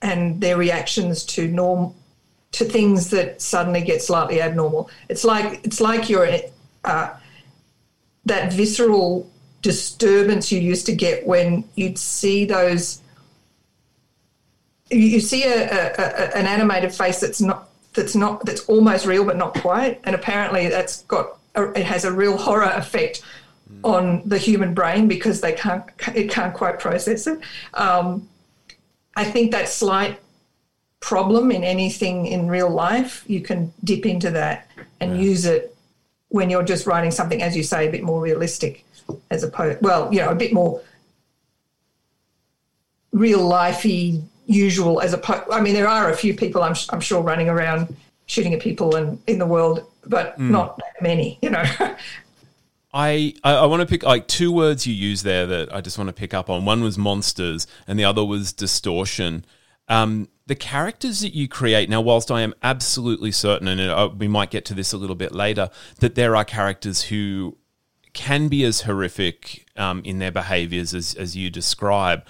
and 0.00 0.40
their 0.40 0.56
reactions 0.56 1.24
to 1.24 1.48
norm 1.48 1.94
to 2.52 2.64
things 2.64 3.10
that 3.10 3.42
suddenly 3.42 3.82
get 3.82 4.02
slightly 4.02 4.40
abnormal. 4.40 4.90
It's 5.08 5.24
like 5.24 5.64
it's 5.64 5.80
like 5.80 6.08
you're 6.08 6.28
uh, 6.84 7.14
that 8.24 8.52
visceral 8.52 9.30
disturbance 9.62 10.52
you 10.52 10.60
used 10.60 10.86
to 10.86 10.94
get 10.94 11.26
when 11.26 11.64
you'd 11.74 11.98
see 11.98 12.44
those 12.44 13.00
you, 14.90 15.20
see 15.20 15.42
a, 15.44 15.64
a, 15.64 15.92
a, 15.98 16.36
an 16.36 16.46
animated 16.46 16.94
face 16.94 17.20
that's 17.20 17.40
not 17.40 17.68
that's 17.92 18.14
not 18.14 18.44
that's 18.46 18.64
almost 18.66 19.06
real 19.06 19.24
but 19.24 19.36
not 19.36 19.54
quite. 19.54 20.00
And 20.04 20.14
apparently 20.14 20.68
that's 20.68 21.02
got 21.02 21.38
it 21.54 21.84
has 21.84 22.04
a 22.04 22.12
real 22.12 22.36
horror 22.36 22.70
effect 22.74 23.22
on 23.84 24.22
the 24.28 24.38
human 24.38 24.74
brain 24.74 25.08
because 25.08 25.40
they 25.40 25.52
can't 25.52 25.84
it 26.14 26.30
can't 26.30 26.54
quite 26.54 26.78
process 26.78 27.26
it. 27.26 27.40
Um, 27.74 28.28
i 29.16 29.24
think 29.24 29.52
that 29.52 29.68
slight 29.68 30.20
problem 31.00 31.50
in 31.52 31.62
anything 31.62 32.26
in 32.26 32.48
real 32.48 32.70
life 32.70 33.24
you 33.26 33.40
can 33.40 33.72
dip 33.84 34.04
into 34.04 34.30
that 34.30 34.68
and 35.00 35.20
use 35.20 35.44
it 35.44 35.74
when 36.28 36.50
you're 36.50 36.64
just 36.64 36.86
writing 36.86 37.10
something 37.10 37.40
as 37.40 37.56
you 37.56 37.62
say 37.62 37.88
a 37.88 37.90
bit 37.90 38.02
more 38.02 38.20
realistic 38.20 38.84
as 39.30 39.42
opposed 39.44 39.80
well 39.80 40.12
you 40.12 40.20
know 40.20 40.30
a 40.30 40.34
bit 40.34 40.52
more 40.52 40.82
real 43.12 43.40
lifey 43.40 44.22
usual 44.46 45.00
as 45.00 45.12
opposed 45.12 45.44
i 45.52 45.60
mean 45.60 45.74
there 45.74 45.88
are 45.88 46.10
a 46.10 46.16
few 46.16 46.34
people 46.34 46.62
i'm, 46.62 46.74
I'm 46.90 47.00
sure 47.00 47.22
running 47.22 47.48
around 47.48 47.94
shooting 48.26 48.54
at 48.54 48.60
people 48.60 48.96
and 48.96 49.20
in 49.26 49.38
the 49.38 49.46
world 49.46 49.86
but 50.04 50.38
not 50.38 50.76
that 50.78 51.00
many 51.00 51.38
you 51.42 51.50
know 51.50 51.64
I, 52.92 53.34
I, 53.44 53.54
I 53.54 53.66
want 53.66 53.80
to 53.80 53.86
pick 53.86 54.02
like 54.02 54.28
two 54.28 54.50
words 54.50 54.86
you 54.86 54.94
used 54.94 55.24
there 55.24 55.46
that 55.46 55.74
I 55.74 55.80
just 55.80 55.98
want 55.98 56.08
to 56.08 56.14
pick 56.14 56.32
up 56.32 56.48
on. 56.48 56.64
One 56.64 56.82
was 56.82 56.96
monsters, 56.96 57.66
and 57.86 57.98
the 57.98 58.04
other 58.04 58.24
was 58.24 58.52
distortion. 58.52 59.44
Um, 59.88 60.28
the 60.46 60.54
characters 60.54 61.20
that 61.20 61.34
you 61.34 61.48
create 61.48 61.90
now, 61.90 62.00
whilst 62.00 62.30
I 62.30 62.40
am 62.40 62.54
absolutely 62.62 63.32
certain, 63.32 63.68
and 63.68 63.80
uh, 63.80 64.10
we 64.16 64.28
might 64.28 64.50
get 64.50 64.64
to 64.66 64.74
this 64.74 64.92
a 64.92 64.96
little 64.96 65.16
bit 65.16 65.32
later, 65.32 65.70
that 66.00 66.14
there 66.14 66.34
are 66.34 66.44
characters 66.44 67.02
who 67.02 67.58
can 68.14 68.48
be 68.48 68.64
as 68.64 68.82
horrific 68.82 69.66
um, 69.76 70.02
in 70.04 70.18
their 70.18 70.32
behaviors 70.32 70.94
as, 70.94 71.14
as 71.14 71.36
you 71.36 71.50
describe. 71.50 72.24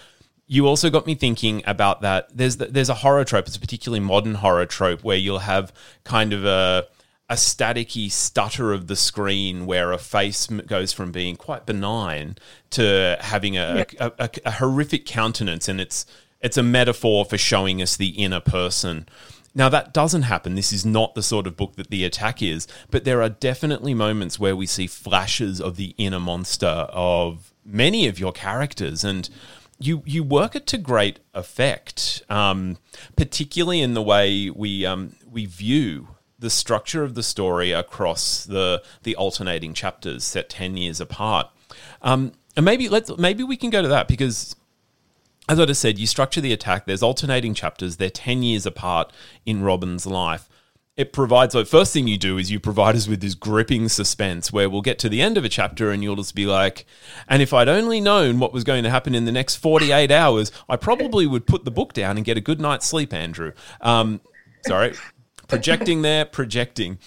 You 0.47 0.67
also 0.67 0.91
got 0.91 1.07
me 1.07 1.15
thinking 1.15 1.63
about 1.67 2.01
that. 2.01 2.37
There's 2.37 2.57
the, 2.57 2.67
there's 2.67 2.89
a 2.89 2.95
horror 2.95 3.25
trope. 3.25 3.47
It's 3.47 3.57
a 3.57 3.61
particularly 3.61 4.01
modern 4.01 4.35
horror 4.35 4.67
trope 4.67 5.05
where 5.05 5.17
you'll 5.17 5.41
have 5.41 5.73
kind 6.05 6.33
of 6.33 6.45
a 6.45 6.89
a 7.29 7.35
staticky 7.35 8.11
stutter 8.11 8.73
of 8.73 8.87
the 8.87 8.97
screen 8.97 9.67
where 9.67 9.93
a 9.93 9.99
face 9.99 10.47
goes 10.47 10.93
from 10.93 11.13
being 11.13 11.37
quite 11.37 11.67
benign 11.67 12.37
to 12.71 13.19
having 13.21 13.57
a, 13.57 13.85
a, 14.01 14.13
a, 14.19 14.31
a 14.47 14.51
horrific 14.53 15.05
countenance, 15.05 15.69
and 15.69 15.81
it's 15.81 16.07
it's 16.41 16.57
a 16.57 16.63
metaphor 16.63 17.25
for 17.25 17.37
showing 17.37 17.83
us 17.83 17.97
the 17.97 18.11
inner 18.11 18.41
person. 18.41 19.07
Now 19.55 19.69
that 19.69 19.93
doesn't 19.93 20.23
happen. 20.23 20.55
This 20.55 20.73
is 20.73 20.87
not 20.87 21.15
the 21.15 21.23
sort 21.23 21.47
of 21.47 21.57
book 21.57 21.77
that 21.77 21.91
the 21.91 22.05
attack 22.05 22.43
is, 22.43 22.67
but 22.91 23.05
there 23.05 23.23
are 23.23 23.29
definitely 23.29 23.93
moments 23.93 24.39
where 24.39 24.57
we 24.57 24.67
see 24.67 24.87
flashes 24.87 25.61
of 25.61 25.77
the 25.77 25.95
inner 25.99 26.21
monster 26.21 26.67
of 26.67 27.53
many 27.65 28.07
of 28.07 28.19
your 28.19 28.33
characters, 28.33 29.05
and 29.05 29.29
you 29.79 30.03
you 30.07 30.23
work 30.23 30.57
it 30.57 30.67
to 30.69 30.79
great 30.79 31.21
effect, 31.35 32.23
um, 32.31 32.79
particularly 33.17 33.83
in 33.83 33.93
the 33.93 34.03
way 34.03 34.49
we 34.49 34.87
um, 34.87 35.15
we 35.31 35.45
view 35.45 36.09
the 36.39 36.51
structure 36.51 37.03
of 37.03 37.15
the 37.15 37.23
story 37.23 37.73
across 37.73 38.45
the 38.45 38.83
the 39.03 39.17
alternating 39.17 39.75
chapters 39.75 40.25
set 40.25 40.49
10 40.49 40.77
years 40.77 41.01
apart. 41.01 41.49
Um, 42.03 42.33
and 42.57 42.65
maybe 42.65 42.89
let's 42.89 43.17
maybe 43.19 43.43
we 43.43 43.57
can 43.57 43.71
go 43.71 43.83
to 43.83 43.89
that 43.89 44.09
because 44.09 44.55
as 45.49 45.59
i 45.59 45.65
just 45.65 45.81
said 45.81 45.99
you 45.99 46.07
structure 46.07 46.41
the 46.41 46.53
attack 46.53 46.87
there's 46.87 47.03
alternating 47.03 47.55
chapters 47.55 47.97
they're 47.97 48.11
10 48.11 48.43
years 48.43 48.67
apart 48.67 49.13
in 49.47 49.63
robin's 49.63 50.07
life. 50.07 50.49
It 50.97 51.13
provides 51.13 51.55
the 51.55 51.65
first 51.65 51.93
thing 51.93 52.09
you 52.09 52.19
do 52.19 52.39
is 52.39 52.51
you 52.51 52.59
provide 52.59 52.97
us 52.97 53.07
with 53.07 53.21
this 53.21 53.37
gripping 53.37 53.89
suspense 53.89 54.53
where 54.53 54.69
we'll 54.69 54.81
get 54.81 54.99
to 54.99 55.09
the 55.09 55.23
end 55.23 55.39
of 55.39 55.45
a 55.45 55.49
chapter 55.49 55.93
and 55.93 56.03
you'll 56.03 56.17
just 56.17 56.35
be 56.35 56.47
like 56.47 56.87
and 57.29 57.41
if 57.43 57.53
i'd 57.53 57.69
only 57.69 58.01
known 58.01 58.39
what 58.39 58.53
was 58.53 58.65
going 58.65 58.83
to 58.83 58.91
happen 58.91 59.15
in 59.15 59.25
the 59.25 59.33
next 59.33 59.57
48 59.57 60.11
hours 60.11 60.51
i 60.69 60.77
probably 60.77 61.27
would 61.27 61.47
put 61.47 61.65
the 61.65 61.71
book 61.71 61.93
down 61.93 62.17
and 62.17 62.27
get 62.27 62.37
a 62.37 62.41
good 62.41 62.61
night's 62.61 62.87
sleep 62.87 63.13
andrew. 63.13 63.53
Um, 63.81 64.21
sorry 64.67 64.95
projecting 65.49 66.03
there 66.03 66.25
projecting 66.25 66.99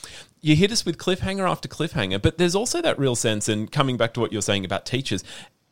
you 0.41 0.55
hit 0.55 0.71
us 0.71 0.85
with 0.85 0.97
cliffhanger 0.97 1.49
after 1.49 1.67
cliffhanger 1.67 2.21
but 2.21 2.37
there's 2.37 2.55
also 2.55 2.81
that 2.81 2.97
real 2.99 3.15
sense 3.15 3.47
and 3.47 3.71
coming 3.71 3.97
back 3.97 4.13
to 4.13 4.19
what 4.19 4.31
you're 4.31 4.41
saying 4.41 4.65
about 4.65 4.85
teachers 4.85 5.23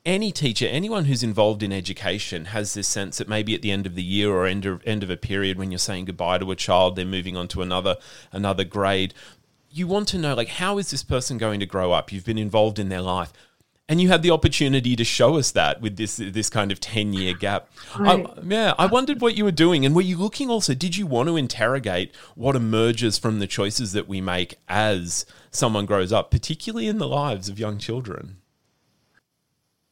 any 0.05 0.31
teacher, 0.31 0.65
anyone 0.65 1.05
who's 1.05 1.23
involved 1.23 1.61
in 1.61 1.73
education 1.73 2.45
has 2.45 2.73
this 2.73 2.87
sense 2.87 3.17
that 3.17 3.27
maybe 3.27 3.53
at 3.53 3.61
the 3.61 3.71
end 3.71 3.85
of 3.85 3.95
the 3.95 4.03
year 4.03 4.31
or 4.31 4.45
end 4.45 4.65
of, 4.65 4.81
end 4.85 5.03
of 5.03 5.09
a 5.09 5.17
period 5.17 5.57
when 5.57 5.71
you're 5.71 5.77
saying 5.77 6.05
goodbye 6.05 6.37
to 6.37 6.51
a 6.51 6.55
child, 6.55 6.95
they're 6.95 7.05
moving 7.05 7.35
on 7.35 7.47
to 7.49 7.61
another 7.61 7.97
another 8.31 8.63
grade. 8.63 9.13
You 9.69 9.87
want 9.87 10.07
to 10.09 10.17
know 10.17 10.33
like 10.33 10.47
how 10.47 10.77
is 10.77 10.91
this 10.91 11.03
person 11.03 11.37
going 11.37 11.59
to 11.59 11.65
grow 11.65 11.91
up? 11.91 12.11
You've 12.11 12.25
been 12.25 12.37
involved 12.37 12.79
in 12.79 12.89
their 12.89 13.01
life. 13.01 13.33
And 13.89 13.99
you 13.99 14.09
had 14.09 14.21
the 14.21 14.29
opportunity 14.29 14.95
to 14.95 15.03
show 15.03 15.37
us 15.37 15.49
that 15.51 15.81
with 15.81 15.97
this 15.97 16.17
this 16.17 16.47
kind 16.47 16.71
of 16.71 16.79
ten 16.79 17.11
year 17.11 17.33
gap. 17.33 17.69
Right. 17.97 18.23
I, 18.23 18.41
yeah, 18.45 18.73
I 18.77 18.85
wondered 18.85 19.19
what 19.19 19.35
you 19.35 19.43
were 19.43 19.51
doing, 19.51 19.83
and 19.83 19.95
were 19.95 20.03
you 20.03 20.15
looking 20.15 20.47
also? 20.51 20.75
Did 20.75 20.95
you 20.95 21.07
want 21.07 21.27
to 21.27 21.35
interrogate 21.35 22.15
what 22.35 22.55
emerges 22.55 23.17
from 23.17 23.39
the 23.39 23.47
choices 23.47 23.91
that 23.93 24.07
we 24.07 24.21
make 24.21 24.59
as 24.69 25.25
someone 25.49 25.87
grows 25.87 26.13
up, 26.13 26.29
particularly 26.29 26.87
in 26.87 26.99
the 26.99 27.07
lives 27.07 27.49
of 27.49 27.57
young 27.57 27.79
children? 27.79 28.37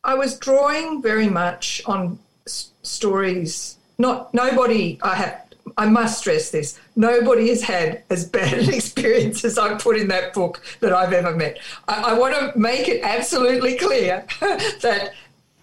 I 0.03 0.13
was 0.13 0.37
drawing 0.37 1.01
very 1.01 1.27
much 1.27 1.81
on 1.87 2.19
s- 2.45 2.69
stories. 2.83 3.77
Not 3.97 4.31
nobody. 4.31 4.99
I 5.01 5.15
have. 5.15 5.46
I 5.77 5.87
must 5.87 6.19
stress 6.19 6.51
this. 6.51 6.79
Nobody 6.95 7.49
has 7.49 7.61
had 7.61 8.03
as 8.09 8.25
bad 8.25 8.53
an 8.53 8.73
experience 8.73 9.43
as 9.43 9.57
I 9.57 9.75
put 9.75 9.97
in 9.97 10.07
that 10.09 10.33
book 10.33 10.61
that 10.79 10.93
I've 10.93 11.13
ever 11.13 11.35
met. 11.35 11.59
I, 11.87 12.11
I 12.11 12.13
want 12.13 12.35
to 12.35 12.57
make 12.57 12.87
it 12.87 13.01
absolutely 13.03 13.75
clear 13.77 14.25
that 14.39 15.13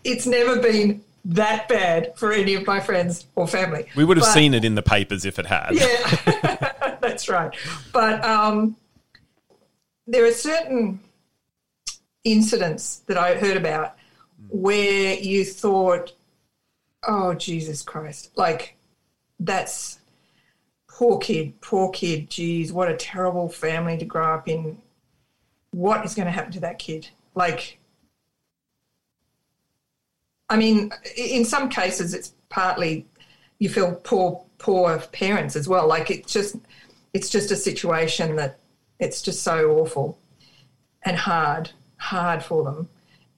it's 0.04 0.26
never 0.26 0.60
been 0.60 1.02
that 1.24 1.68
bad 1.68 2.12
for 2.16 2.32
any 2.32 2.54
of 2.54 2.66
my 2.66 2.80
friends 2.80 3.26
or 3.34 3.48
family. 3.48 3.86
We 3.96 4.04
would 4.04 4.16
have 4.18 4.26
but, 4.26 4.34
seen 4.34 4.54
it 4.54 4.64
in 4.64 4.74
the 4.74 4.82
papers 4.82 5.24
if 5.24 5.38
it 5.38 5.46
had. 5.46 5.70
Yeah, 5.72 6.96
that's 7.00 7.28
right. 7.28 7.54
But 7.92 8.22
um, 8.24 8.76
there 10.06 10.26
are 10.26 10.32
certain 10.32 11.00
incidents 12.24 12.98
that 13.06 13.16
I 13.16 13.36
heard 13.36 13.56
about 13.56 13.96
where 14.48 15.14
you 15.14 15.44
thought, 15.44 16.12
oh, 17.06 17.34
Jesus 17.34 17.82
Christ, 17.82 18.30
like 18.36 18.76
that's 19.40 19.98
poor 20.88 21.18
kid, 21.18 21.60
poor 21.60 21.90
kid, 21.90 22.30
geez, 22.30 22.72
what 22.72 22.90
a 22.90 22.96
terrible 22.96 23.48
family 23.48 23.98
to 23.98 24.04
grow 24.04 24.34
up 24.34 24.48
in. 24.48 24.78
What 25.70 26.04
is 26.04 26.14
going 26.14 26.26
to 26.26 26.32
happen 26.32 26.52
to 26.52 26.60
that 26.60 26.78
kid? 26.78 27.08
Like, 27.34 27.78
I 30.48 30.56
mean, 30.56 30.92
in 31.16 31.44
some 31.44 31.68
cases, 31.68 32.14
it's 32.14 32.32
partly 32.48 33.06
you 33.58 33.68
feel 33.68 33.94
poor, 34.04 34.44
poor 34.58 34.98
parents 35.12 35.56
as 35.56 35.68
well. 35.68 35.88
Like 35.88 36.10
it's 36.10 36.32
just, 36.32 36.56
it's 37.12 37.28
just 37.28 37.50
a 37.50 37.56
situation 37.56 38.36
that 38.36 38.58
it's 39.00 39.22
just 39.22 39.42
so 39.42 39.78
awful 39.78 40.18
and 41.02 41.16
hard, 41.16 41.70
hard 41.96 42.42
for 42.42 42.62
them 42.64 42.88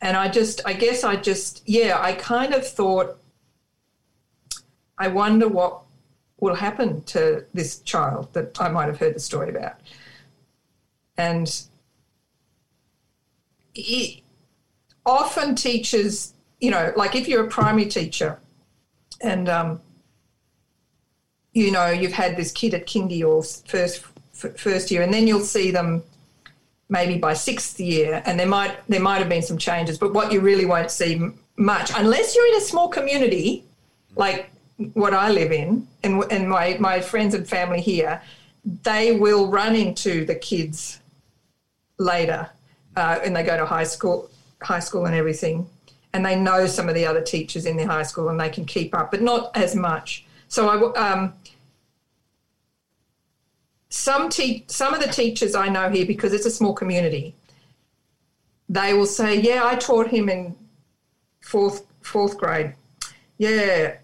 and 0.00 0.17
I 0.17 0.29
just, 0.29 0.61
I 0.65 0.73
guess 0.73 1.05
I 1.05 1.17
just, 1.17 1.62
yeah, 1.67 1.99
I 2.00 2.12
kind 2.12 2.55
of 2.55 2.67
thought, 2.67 3.19
I 4.99 5.09
wonder 5.09 5.49
what 5.49 5.83
will 6.38 6.55
happen 6.55 7.02
to 7.05 7.45
this 7.55 7.81
child 7.81 8.33
that 8.35 8.61
I 8.61 8.69
might 8.69 8.87
have 8.87 8.99
heard 8.99 9.14
the 9.14 9.21
story 9.21 9.50
about. 9.50 9.76
And 11.16 11.50
it, 13.75 14.23
often 15.05 15.55
teachers, 15.55 16.35
you 16.61 16.71
know, 16.71 16.93
like 16.97 17.14
if 17.14 17.26
you're 17.26 17.47
a 17.47 17.49
primary 17.49 17.87
teacher 17.87 18.38
and, 19.21 19.49
um, 19.49 19.81
you 21.52 21.71
know, 21.71 21.88
you've 21.88 22.12
had 22.12 22.37
this 22.37 22.52
kid 22.52 22.75
at 22.75 22.87
kindy 22.87 23.26
or 23.26 23.43
first 23.43 24.05
first 24.57 24.90
year, 24.90 25.00
and 25.00 25.12
then 25.12 25.26
you'll 25.26 25.40
see 25.40 25.71
them 25.71 26.02
maybe 26.90 27.16
by 27.16 27.33
sixth 27.33 27.81
year, 27.81 28.23
and 28.26 28.38
there 28.38 28.47
might 28.47 28.76
there 28.88 29.00
might 29.00 29.19
have 29.21 29.31
been 29.31 29.43
some 29.43 29.57
changes, 29.57 29.97
but 29.97 30.12
what 30.12 30.31
you 30.31 30.40
really 30.40 30.66
won't 30.66 30.90
see 30.90 31.19
much 31.57 31.90
unless 31.97 32.37
you're 32.37 32.47
in 32.49 32.57
a 32.57 32.61
small 32.61 32.88
community 32.88 33.64
like 34.14 34.50
what 34.92 35.14
I 35.14 35.30
live 35.30 35.52
in, 35.52 35.87
and 36.02 36.23
and 36.30 36.49
my 36.49 36.76
my 36.78 37.00
friends 37.00 37.35
and 37.35 37.49
family 37.49 37.80
here, 37.80 38.21
they 38.83 39.12
will 39.12 39.50
run 39.50 39.75
into 39.75 40.25
the 40.25 40.35
kids 40.35 41.00
later, 41.99 42.50
uh, 42.97 43.18
and 43.25 43.35
they 43.35 43.42
go 43.42 43.56
to 43.56 43.66
high 43.66 43.85
school, 43.85 44.30
high 44.62 44.80
school 44.80 45.06
and 45.06 45.14
everything, 45.14 45.66
and 46.12 46.25
they 46.25 46.37
know 46.37 46.66
some 46.66 46.88
of 46.88 46.95
the 46.95 47.06
other 47.06 47.23
teachers 47.23 47.66
in 47.66 47.76
the 47.76 47.85
high 47.85 48.02
school, 48.02 48.28
and 48.28 48.38
they 48.38 48.50
can 48.50 48.64
keep 48.64 48.95
up, 48.95 49.11
but 49.11 49.23
not 49.23 49.56
as 49.56 49.75
much. 49.75 50.25
So 50.49 50.68
I 50.68 51.12
um, 51.12 51.33
some 53.88 54.28
te- 54.28 54.64
some 54.66 54.92
of 54.92 55.00
the 55.00 55.09
teachers 55.09 55.54
I 55.54 55.68
know 55.68 55.88
here 55.88 56.06
because 56.06 56.33
it's 56.33 56.47
a 56.47 56.50
small 56.50 56.75
community, 56.75 57.35
they 58.68 58.92
will 58.92 59.06
say, 59.06 59.40
"Yeah, 59.40 59.64
I 59.64 59.76
taught 59.76 60.09
him 60.09 60.28
in 60.28 60.54
fourth 61.40 61.87
fourth 62.02 62.37
grade. 62.37 62.75
Yeah, 63.38 63.97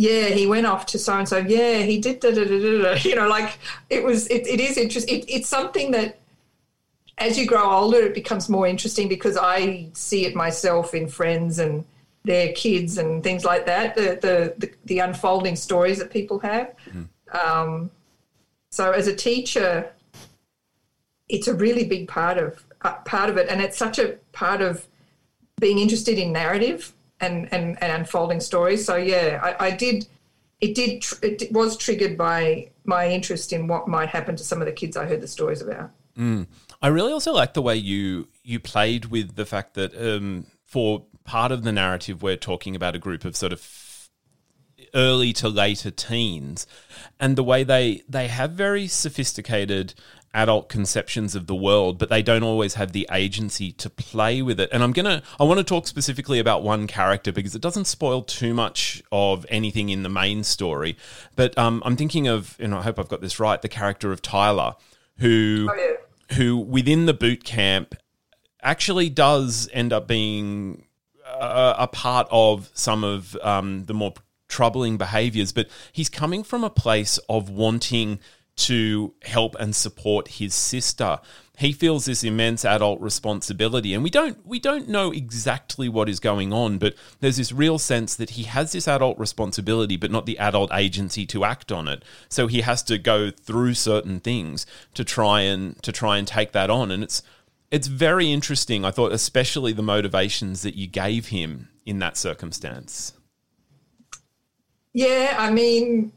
yeah, 0.00 0.28
he 0.28 0.46
went 0.46 0.66
off 0.66 0.86
to 0.86 0.98
so 0.98 1.18
and 1.18 1.28
so. 1.28 1.36
Yeah, 1.36 1.82
he 1.82 1.98
did. 1.98 2.20
Da, 2.20 2.30
da, 2.30 2.44
da, 2.44 2.82
da. 2.82 2.92
you 3.02 3.14
know, 3.14 3.28
like 3.28 3.58
it 3.90 4.02
was. 4.02 4.26
It, 4.28 4.46
it 4.46 4.58
is 4.58 4.78
interesting. 4.78 5.20
It, 5.20 5.24
it's 5.28 5.48
something 5.48 5.90
that." 5.90 6.16
As 7.18 7.36
you 7.38 7.46
grow 7.46 7.70
older, 7.70 7.98
it 7.98 8.14
becomes 8.14 8.48
more 8.48 8.66
interesting 8.66 9.06
because 9.06 9.36
I 9.36 9.88
see 9.92 10.24
it 10.24 10.34
myself 10.34 10.94
in 10.94 11.06
friends 11.06 11.58
and 11.58 11.84
their 12.24 12.54
kids 12.54 12.96
and 12.96 13.22
things 13.22 13.44
like 13.44 13.66
that. 13.66 13.94
The 13.94 14.18
the 14.22 14.54
the, 14.56 14.72
the 14.86 14.98
unfolding 15.00 15.54
stories 15.54 15.98
that 15.98 16.10
people 16.10 16.38
have. 16.38 16.74
Mm. 16.88 17.08
Um, 17.44 17.90
so 18.70 18.92
as 18.92 19.06
a 19.06 19.14
teacher, 19.14 19.92
it's 21.28 21.46
a 21.46 21.52
really 21.52 21.84
big 21.84 22.08
part 22.08 22.38
of 22.38 22.64
uh, 22.80 22.94
part 23.04 23.28
of 23.28 23.36
it, 23.36 23.50
and 23.50 23.60
it's 23.60 23.76
such 23.76 23.98
a 23.98 24.16
part 24.32 24.62
of 24.62 24.86
being 25.60 25.78
interested 25.78 26.18
in 26.18 26.32
narrative 26.32 26.94
and 27.20 27.52
and, 27.52 27.82
and 27.82 27.92
unfolding 27.92 28.40
stories. 28.40 28.84
So 28.84 28.96
yeah, 28.96 29.40
I, 29.42 29.66
I 29.66 29.70
did. 29.70 30.06
It 30.60 30.74
did. 30.74 31.04
It 31.22 31.52
was 31.52 31.76
triggered 31.76 32.18
by 32.18 32.70
my 32.84 33.08
interest 33.08 33.52
in 33.52 33.66
what 33.66 33.88
might 33.88 34.08
happen 34.08 34.36
to 34.36 34.44
some 34.44 34.60
of 34.60 34.66
the 34.66 34.72
kids 34.72 34.96
I 34.96 35.06
heard 35.06 35.20
the 35.20 35.28
stories 35.28 35.62
about. 35.62 35.90
Mm. 36.18 36.46
I 36.82 36.88
really 36.88 37.12
also 37.12 37.32
like 37.32 37.54
the 37.54 37.62
way 37.62 37.76
you 37.76 38.28
you 38.42 38.60
played 38.60 39.06
with 39.06 39.36
the 39.36 39.46
fact 39.46 39.74
that 39.74 39.94
um, 39.96 40.46
for 40.64 41.04
part 41.24 41.52
of 41.52 41.62
the 41.62 41.72
narrative, 41.72 42.22
we're 42.22 42.36
talking 42.36 42.74
about 42.74 42.94
a 42.94 42.98
group 42.98 43.24
of 43.24 43.36
sort 43.36 43.52
of 43.52 43.60
early 44.94 45.32
to 45.34 45.48
later 45.48 45.90
teens, 45.90 46.66
and 47.18 47.36
the 47.36 47.44
way 47.44 47.64
they 47.64 48.02
they 48.08 48.28
have 48.28 48.52
very 48.52 48.86
sophisticated 48.86 49.94
adult 50.32 50.68
conceptions 50.68 51.34
of 51.34 51.46
the 51.46 51.54
world, 51.54 51.98
but 51.98 52.08
they 52.08 52.22
don't 52.22 52.44
always 52.44 52.74
have 52.74 52.92
the 52.92 53.08
agency 53.10 53.72
to 53.72 53.90
play 53.90 54.42
with 54.42 54.60
it. 54.60 54.68
And 54.72 54.82
I'm 54.82 54.92
gonna 54.92 55.22
I 55.38 55.44
want 55.44 55.58
to 55.58 55.64
talk 55.64 55.86
specifically 55.86 56.38
about 56.38 56.62
one 56.62 56.86
character 56.86 57.32
because 57.32 57.54
it 57.54 57.62
doesn't 57.62 57.86
spoil 57.86 58.22
too 58.22 58.54
much 58.54 59.02
of 59.10 59.44
anything 59.48 59.88
in 59.88 60.02
the 60.02 60.08
main 60.08 60.44
story. 60.44 60.96
But 61.36 61.56
um, 61.58 61.82
I'm 61.84 61.96
thinking 61.96 62.28
of, 62.28 62.56
and 62.60 62.74
I 62.74 62.82
hope 62.82 62.98
I've 62.98 63.08
got 63.08 63.20
this 63.20 63.40
right, 63.40 63.60
the 63.60 63.68
character 63.68 64.12
of 64.12 64.22
Tyler, 64.22 64.74
who 65.18 65.68
oh, 65.70 65.74
yeah. 65.74 66.36
who 66.36 66.58
within 66.58 67.06
the 67.06 67.14
boot 67.14 67.44
camp 67.44 67.94
actually 68.62 69.08
does 69.08 69.68
end 69.72 69.92
up 69.92 70.06
being 70.06 70.84
a, 71.26 71.74
a 71.80 71.88
part 71.88 72.28
of 72.30 72.70
some 72.74 73.04
of 73.04 73.36
um, 73.42 73.84
the 73.86 73.94
more 73.94 74.14
troubling 74.50 74.98
behaviors, 74.98 75.52
but 75.52 75.68
he's 75.92 76.10
coming 76.10 76.42
from 76.42 76.62
a 76.62 76.70
place 76.70 77.18
of 77.28 77.48
wanting 77.48 78.18
to 78.60 79.14
help 79.22 79.56
and 79.58 79.74
support 79.74 80.28
his 80.28 80.54
sister. 80.54 81.18
He 81.56 81.72
feels 81.72 82.04
this 82.04 82.22
immense 82.24 82.64
adult 82.64 83.00
responsibility 83.00 83.94
and 83.94 84.02
we 84.02 84.10
don't 84.10 84.46
we 84.46 84.58
don't 84.58 84.88
know 84.88 85.12
exactly 85.12 85.88
what 85.88 86.08
is 86.08 86.20
going 86.20 86.52
on, 86.52 86.78
but 86.78 86.94
there's 87.20 87.38
this 87.38 87.52
real 87.52 87.78
sense 87.78 88.14
that 88.16 88.30
he 88.30 88.42
has 88.44 88.72
this 88.72 88.86
adult 88.86 89.18
responsibility 89.18 89.96
but 89.96 90.10
not 90.10 90.26
the 90.26 90.38
adult 90.38 90.70
agency 90.74 91.24
to 91.26 91.44
act 91.44 91.72
on 91.72 91.88
it. 91.88 92.02
So 92.28 92.48
he 92.48 92.60
has 92.62 92.82
to 92.84 92.98
go 92.98 93.30
through 93.30 93.74
certain 93.74 94.20
things 94.20 94.66
to 94.94 95.04
try 95.04 95.40
and 95.40 95.82
to 95.82 95.92
try 95.92 96.18
and 96.18 96.26
take 96.26 96.52
that 96.52 96.68
on 96.70 96.90
and 96.90 97.02
it's 97.02 97.22
it's 97.70 97.86
very 97.86 98.32
interesting. 98.32 98.84
I 98.84 98.90
thought 98.90 99.12
especially 99.12 99.72
the 99.72 99.82
motivations 99.82 100.62
that 100.62 100.74
you 100.74 100.86
gave 100.86 101.28
him 101.28 101.68
in 101.86 101.98
that 102.00 102.16
circumstance. 102.16 103.14
Yeah, 104.92 105.36
I 105.38 105.50
mean, 105.50 106.12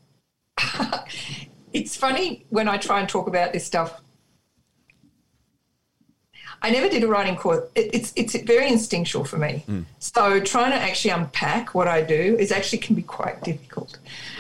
it's 1.74 1.96
funny 1.96 2.46
when 2.50 2.68
I 2.68 2.78
try 2.78 3.00
and 3.00 3.10
talk 3.10 3.28
about 3.28 3.54
this 3.54 3.66
stuff. 3.66 4.02
I 6.66 6.70
never 6.70 6.88
did 6.88 7.04
a 7.04 7.08
writing 7.08 7.36
course. 7.36 7.70
It, 7.76 7.94
it's 7.94 8.14
it's 8.16 8.36
very 8.44 8.70
instinctual 8.70 9.26
for 9.26 9.38
me. 9.38 9.66
Mm. 9.68 9.84
So 10.00 10.40
trying 10.40 10.72
to 10.72 10.78
actually 10.78 11.12
unpack 11.12 11.76
what 11.76 11.90
I 11.90 12.02
do 12.02 12.38
is 12.40 12.54
actually 12.54 12.80
can 12.80 12.96
be 12.96 13.02
quite 13.02 13.44
difficult. 13.44 14.00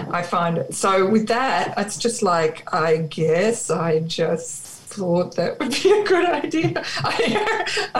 I 0.09 0.23
find 0.23 0.57
it. 0.57 0.73
So 0.73 1.09
with 1.09 1.27
that, 1.27 1.73
it's 1.77 1.97
just 1.97 2.23
like 2.23 2.73
I 2.73 2.97
guess 2.97 3.69
I 3.69 3.99
just 3.99 4.63
thought 4.93 5.35
that 5.35 5.59
would 5.59 5.71
be 5.71 5.91
a 5.91 6.03
good 6.05 6.25
idea. 6.29 6.83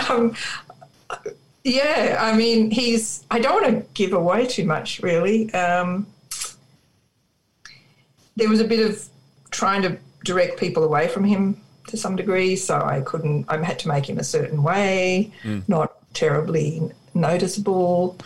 Um, 0.10 0.36
yeah, 1.64 2.18
I 2.20 2.36
mean, 2.36 2.72
he's. 2.72 3.26
I 3.32 3.40
don't 3.40 3.62
want 3.62 3.66
to 3.66 3.94
give 3.94 4.14
away 4.14 4.46
too 4.48 4.66
much, 4.66 5.02
really. 5.02 5.54
Um, 5.54 6.08
there 8.36 8.50
was 8.50 8.60
a 8.60 8.66
bit 8.66 8.80
of 8.90 9.04
trying 9.52 9.82
to 9.84 9.98
direct 10.26 10.60
people 10.60 10.84
away 10.84 11.08
from 11.08 11.24
him 11.24 11.60
to 11.88 11.98
some 11.98 12.16
degree, 12.16 12.56
so 12.56 12.80
I 12.80 13.02
couldn't. 13.02 13.46
I 13.50 13.62
had 13.64 13.80
to 13.80 13.88
make 13.88 14.08
him 14.10 14.18
a 14.18 14.24
certain 14.24 14.64
way, 14.64 15.32
Mm. 15.44 15.64
not 15.68 15.94
terribly 16.14 16.90
noticeable, 17.14 18.18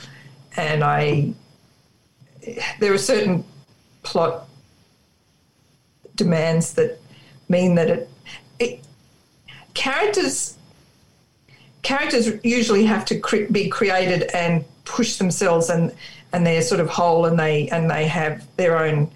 and 0.55 0.83
I. 0.83 1.33
There 2.79 2.93
are 2.93 2.97
certain 2.97 3.43
plot 4.03 4.47
demands 6.15 6.73
that 6.73 6.99
mean 7.49 7.75
that 7.75 7.89
it, 7.89 8.09
it 8.59 8.79
characters 9.73 10.55
characters 11.83 12.31
usually 12.43 12.85
have 12.85 13.05
to 13.05 13.19
cre- 13.19 13.45
be 13.51 13.67
created 13.69 14.23
and 14.33 14.65
push 14.85 15.17
themselves 15.17 15.69
and 15.69 15.93
and 16.33 16.45
they're 16.45 16.61
sort 16.61 16.79
of 16.81 16.89
whole 16.89 17.25
and 17.25 17.37
they 17.39 17.67
and 17.69 17.89
they 17.91 18.07
have 18.07 18.45
their 18.57 18.77
own 18.77 19.09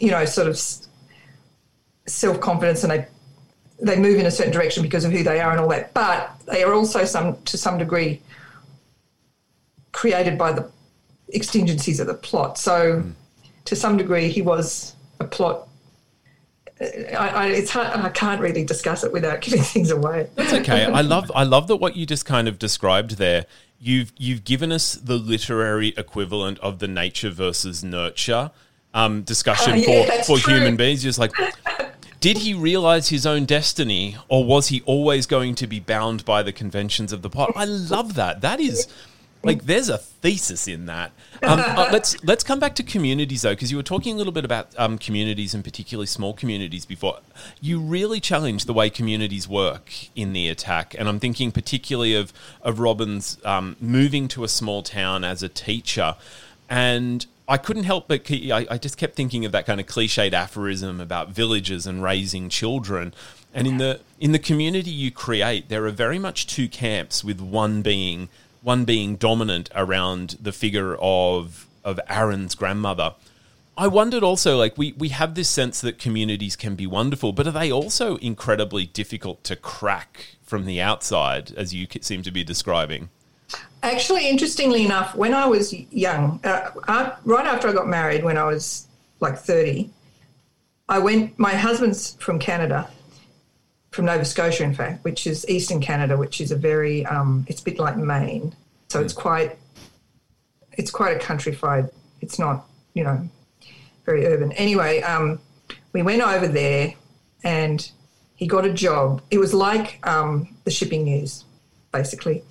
you 0.00 0.10
know 0.10 0.24
sort 0.24 0.48
of 0.48 0.58
self 2.06 2.40
confidence 2.40 2.82
and 2.82 2.90
they 2.90 3.06
they 3.82 3.96
move 3.96 4.18
in 4.18 4.26
a 4.26 4.30
certain 4.30 4.52
direction 4.52 4.82
because 4.82 5.04
of 5.04 5.12
who 5.12 5.22
they 5.22 5.40
are 5.40 5.52
and 5.52 5.60
all 5.60 5.68
that 5.68 5.94
but 5.94 6.34
they 6.46 6.64
are 6.64 6.74
also 6.74 7.04
some 7.04 7.40
to 7.42 7.56
some 7.56 7.78
degree 7.78 8.20
created 9.92 10.36
by 10.36 10.52
the 10.52 10.68
exigencies 11.32 12.00
of 12.00 12.06
the 12.06 12.14
plot 12.14 12.58
so 12.58 13.00
hmm. 13.00 13.10
to 13.64 13.76
some 13.76 13.96
degree 13.96 14.28
he 14.28 14.42
was 14.42 14.94
a 15.20 15.24
plot 15.24 15.68
uh, 16.80 16.86
I, 17.12 17.28
I, 17.28 17.46
it's 17.48 17.70
hard, 17.70 17.88
I 17.88 18.08
can't 18.08 18.40
really 18.40 18.64
discuss 18.64 19.04
it 19.04 19.12
without 19.12 19.40
giving 19.42 19.60
things 19.60 19.90
away. 19.90 20.30
That's 20.34 20.54
okay. 20.54 20.86
I 20.86 21.02
love 21.02 21.30
I 21.34 21.44
love 21.44 21.68
that 21.68 21.76
what 21.76 21.94
you 21.94 22.06
just 22.06 22.24
kind 22.24 22.48
of 22.48 22.58
described 22.58 23.18
there. 23.18 23.44
You've 23.78 24.14
you've 24.16 24.44
given 24.44 24.72
us 24.72 24.94
the 24.94 25.16
literary 25.16 25.88
equivalent 25.98 26.58
of 26.60 26.78
the 26.78 26.88
nature 26.88 27.28
versus 27.28 27.84
nurture 27.84 28.50
um, 28.94 29.22
discussion 29.22 29.74
Oh, 29.74 29.76
yeah, 29.86 30.22
for 30.22 30.36
for 30.36 30.38
true. 30.38 30.54
human 30.54 30.76
beings. 30.76 31.02
Just 31.02 31.18
like, 31.18 31.32
did 32.20 32.38
he 32.38 32.54
realize 32.54 33.08
his 33.08 33.26
own 33.26 33.44
destiny, 33.44 34.16
or 34.28 34.44
was 34.44 34.68
he 34.68 34.82
always 34.82 35.26
going 35.26 35.54
to 35.56 35.66
be 35.66 35.80
bound 35.80 36.24
by 36.24 36.42
the 36.42 36.52
conventions 36.52 37.12
of 37.12 37.22
the 37.22 37.30
pot? 37.30 37.52
I 37.56 37.64
love 37.64 38.14
that. 38.14 38.40
That 38.40 38.60
is. 38.60 38.86
Like 39.42 39.64
there's 39.64 39.88
a 39.88 39.96
thesis 39.96 40.68
in 40.68 40.84
that. 40.84 41.12
Um, 41.42 41.60
uh, 41.66 41.88
let's 41.90 42.22
let's 42.24 42.44
come 42.44 42.60
back 42.60 42.74
to 42.74 42.82
communities 42.82 43.40
though, 43.40 43.54
because 43.54 43.70
you 43.70 43.78
were 43.78 43.82
talking 43.82 44.14
a 44.14 44.18
little 44.18 44.34
bit 44.34 44.44
about 44.44 44.68
um, 44.76 44.98
communities 44.98 45.54
and 45.54 45.64
particularly 45.64 46.06
small 46.06 46.34
communities 46.34 46.84
before. 46.84 47.20
You 47.58 47.80
really 47.80 48.20
challenged 48.20 48.66
the 48.66 48.74
way 48.74 48.90
communities 48.90 49.48
work 49.48 49.90
in 50.14 50.34
the 50.34 50.46
attack, 50.50 50.94
and 50.98 51.08
I'm 51.08 51.18
thinking 51.20 51.52
particularly 51.52 52.14
of 52.14 52.34
of 52.60 52.80
Robin's 52.80 53.38
um, 53.42 53.76
moving 53.80 54.28
to 54.28 54.44
a 54.44 54.48
small 54.48 54.82
town 54.82 55.24
as 55.24 55.42
a 55.42 55.48
teacher, 55.48 56.16
and 56.68 57.24
I 57.50 57.56
couldn't 57.56 57.82
help 57.82 58.06
but 58.06 58.24
ke- 58.24 58.52
I, 58.52 58.64
I 58.70 58.78
just 58.78 58.96
kept 58.96 59.16
thinking 59.16 59.44
of 59.44 59.50
that 59.50 59.66
kind 59.66 59.80
of 59.80 59.86
cliched 59.86 60.32
aphorism 60.32 61.00
about 61.00 61.30
villages 61.30 61.84
and 61.84 62.00
raising 62.00 62.48
children. 62.48 63.12
And 63.52 63.66
in 63.66 63.78
the 63.78 64.00
in 64.20 64.30
the 64.30 64.38
community 64.38 64.92
you 64.92 65.10
create, 65.10 65.68
there 65.68 65.84
are 65.84 65.90
very 65.90 66.18
much 66.18 66.46
two 66.46 66.68
camps, 66.68 67.24
with 67.24 67.40
one 67.40 67.82
being 67.82 68.28
one 68.62 68.84
being 68.84 69.16
dominant 69.16 69.68
around 69.74 70.36
the 70.40 70.52
figure 70.52 70.96
of 71.00 71.66
of 71.84 71.98
Aaron's 72.08 72.54
grandmother. 72.54 73.14
I 73.76 73.88
wondered 73.88 74.22
also, 74.22 74.56
like 74.56 74.78
we 74.78 74.92
we 74.92 75.08
have 75.08 75.34
this 75.34 75.48
sense 75.48 75.80
that 75.80 75.98
communities 75.98 76.54
can 76.54 76.76
be 76.76 76.86
wonderful, 76.86 77.32
but 77.32 77.48
are 77.48 77.50
they 77.50 77.72
also 77.72 78.16
incredibly 78.18 78.86
difficult 78.86 79.42
to 79.44 79.56
crack 79.56 80.36
from 80.44 80.66
the 80.66 80.80
outside, 80.80 81.52
as 81.56 81.74
you 81.74 81.88
seem 82.00 82.22
to 82.22 82.30
be 82.30 82.44
describing? 82.44 83.08
Actually, 83.82 84.28
interestingly 84.28 84.84
enough, 84.84 85.14
when 85.14 85.32
I 85.32 85.46
was 85.46 85.72
young, 85.72 86.40
uh, 86.44 86.70
uh, 86.86 87.16
right 87.24 87.46
after 87.46 87.68
I 87.68 87.72
got 87.72 87.88
married, 87.88 88.22
when 88.22 88.36
I 88.36 88.44
was 88.44 88.86
like 89.20 89.38
30, 89.38 89.88
I 90.88 90.98
went, 90.98 91.38
my 91.38 91.54
husband's 91.54 92.14
from 92.16 92.38
Canada, 92.38 92.90
from 93.90 94.04
Nova 94.04 94.24
Scotia, 94.24 94.64
in 94.64 94.74
fact, 94.74 95.02
which 95.04 95.26
is 95.26 95.48
eastern 95.48 95.80
Canada, 95.80 96.16
which 96.16 96.40
is 96.40 96.52
a 96.52 96.56
very, 96.56 97.06
um, 97.06 97.46
it's 97.48 97.62
a 97.62 97.64
bit 97.64 97.78
like 97.78 97.96
Maine. 97.96 98.54
So 98.88 99.00
it's 99.00 99.12
quite, 99.14 99.58
it's 100.72 100.90
quite 100.90 101.16
a 101.16 101.18
countrified, 101.18 101.90
it's 102.20 102.38
not, 102.38 102.66
you 102.94 103.04
know, 103.04 103.28
very 104.04 104.26
urban. 104.26 104.52
Anyway, 104.52 105.00
um, 105.02 105.38
we 105.92 106.02
went 106.02 106.22
over 106.22 106.48
there 106.48 106.94
and 107.44 107.90
he 108.36 108.46
got 108.46 108.64
a 108.64 108.72
job. 108.72 109.22
It 109.30 109.38
was 109.38 109.54
like 109.54 110.04
um, 110.06 110.56
the 110.64 110.70
shipping 110.70 111.04
news, 111.04 111.44
basically. 111.92 112.42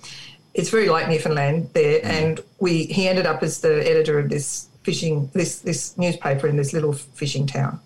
It's 0.60 0.68
very 0.68 0.90
like 0.90 1.08
Newfoundland 1.08 1.70
there, 1.72 2.00
and 2.04 2.38
we 2.58 2.84
he 2.84 3.08
ended 3.08 3.24
up 3.24 3.42
as 3.42 3.62
the 3.62 3.74
editor 3.88 4.18
of 4.18 4.28
this 4.28 4.68
fishing 4.82 5.30
this 5.32 5.60
this 5.60 5.96
newspaper 5.96 6.46
in 6.48 6.56
this 6.56 6.74
little 6.74 6.92
fishing 6.92 7.46
town. 7.46 7.80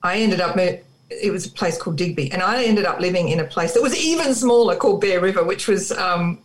I 0.00 0.18
ended 0.18 0.40
up 0.40 0.56
it 0.56 1.32
was 1.32 1.46
a 1.46 1.50
place 1.50 1.76
called 1.76 1.96
Digby, 1.96 2.30
and 2.30 2.40
I 2.40 2.62
ended 2.62 2.84
up 2.84 3.00
living 3.00 3.30
in 3.30 3.40
a 3.40 3.44
place 3.44 3.74
that 3.74 3.82
was 3.82 3.96
even 3.96 4.32
smaller 4.32 4.76
called 4.76 5.00
Bear 5.00 5.20
River, 5.20 5.42
which 5.42 5.66
was 5.66 5.90
um, 5.90 6.38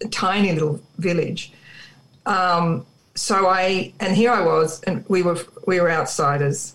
a 0.00 0.08
tiny 0.08 0.50
little 0.50 0.80
village. 0.98 1.52
Um, 2.26 2.84
so 3.14 3.46
I 3.46 3.92
and 4.00 4.16
here 4.16 4.32
I 4.32 4.44
was, 4.44 4.82
and 4.82 5.04
we 5.08 5.22
were 5.22 5.38
we 5.68 5.80
were 5.80 5.88
outsiders, 5.88 6.74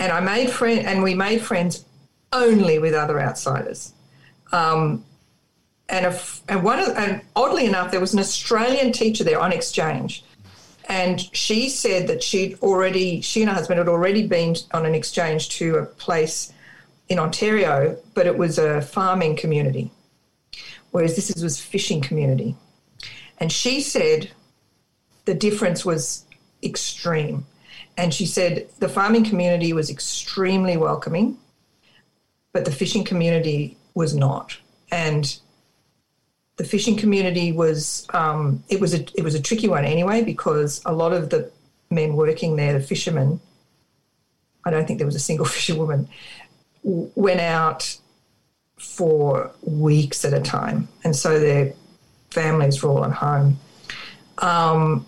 and 0.00 0.10
I 0.10 0.18
made 0.18 0.50
friend 0.50 0.84
and 0.84 1.04
we 1.04 1.14
made 1.14 1.40
friends 1.40 1.84
only 2.32 2.80
with 2.80 2.94
other 2.94 3.20
outsiders. 3.20 3.94
Um, 4.50 5.04
and 5.90 6.06
a, 6.06 6.20
and 6.48 6.62
one 6.62 6.78
and 6.78 7.20
oddly 7.36 7.66
enough, 7.66 7.90
there 7.90 8.00
was 8.00 8.14
an 8.14 8.20
Australian 8.20 8.92
teacher 8.92 9.24
there 9.24 9.40
on 9.40 9.52
exchange, 9.52 10.24
and 10.88 11.20
she 11.36 11.68
said 11.68 12.06
that 12.08 12.22
she'd 12.22 12.58
already 12.60 13.20
she 13.20 13.42
and 13.42 13.50
her 13.50 13.54
husband 13.54 13.78
had 13.78 13.88
already 13.88 14.26
been 14.26 14.56
on 14.72 14.86
an 14.86 14.94
exchange 14.94 15.48
to 15.50 15.76
a 15.76 15.84
place 15.84 16.52
in 17.08 17.18
Ontario, 17.18 17.98
but 18.14 18.26
it 18.26 18.38
was 18.38 18.58
a 18.58 18.80
farming 18.80 19.36
community, 19.36 19.90
whereas 20.92 21.16
this 21.16 21.28
is, 21.30 21.42
was 21.42 21.60
fishing 21.60 22.00
community, 22.00 22.56
and 23.38 23.50
she 23.50 23.80
said 23.80 24.30
the 25.24 25.34
difference 25.34 25.84
was 25.84 26.24
extreme. 26.62 27.46
And 27.96 28.14
she 28.14 28.24
said 28.24 28.68
the 28.78 28.88
farming 28.88 29.24
community 29.24 29.72
was 29.72 29.90
extremely 29.90 30.76
welcoming, 30.76 31.36
but 32.52 32.64
the 32.64 32.72
fishing 32.72 33.04
community 33.04 33.76
was 33.94 34.14
not. 34.14 34.56
And 34.90 35.38
the 36.60 36.66
fishing 36.66 36.94
community 36.94 37.52
was 37.52 38.06
um, 38.12 38.62
it 38.68 38.78
was 38.78 38.92
a 38.92 39.00
it 39.14 39.24
was 39.24 39.34
a 39.34 39.40
tricky 39.40 39.66
one 39.66 39.82
anyway 39.82 40.22
because 40.22 40.82
a 40.84 40.92
lot 40.92 41.14
of 41.14 41.30
the 41.30 41.50
men 41.88 42.14
working 42.14 42.56
there, 42.56 42.74
the 42.74 42.80
fishermen, 42.80 43.40
I 44.66 44.70
don't 44.70 44.86
think 44.86 44.98
there 44.98 45.06
was 45.06 45.14
a 45.14 45.26
single 45.30 45.46
fisherwoman, 45.56 46.06
w- 46.84 47.10
went 47.14 47.40
out 47.40 47.96
for 48.76 49.50
weeks 49.62 50.22
at 50.26 50.34
a 50.34 50.40
time, 50.40 50.86
and 51.02 51.16
so 51.16 51.40
their 51.40 51.72
families 52.28 52.82
were 52.82 52.90
all 52.90 53.06
at 53.06 53.12
home. 53.12 53.58
Um, 54.36 55.06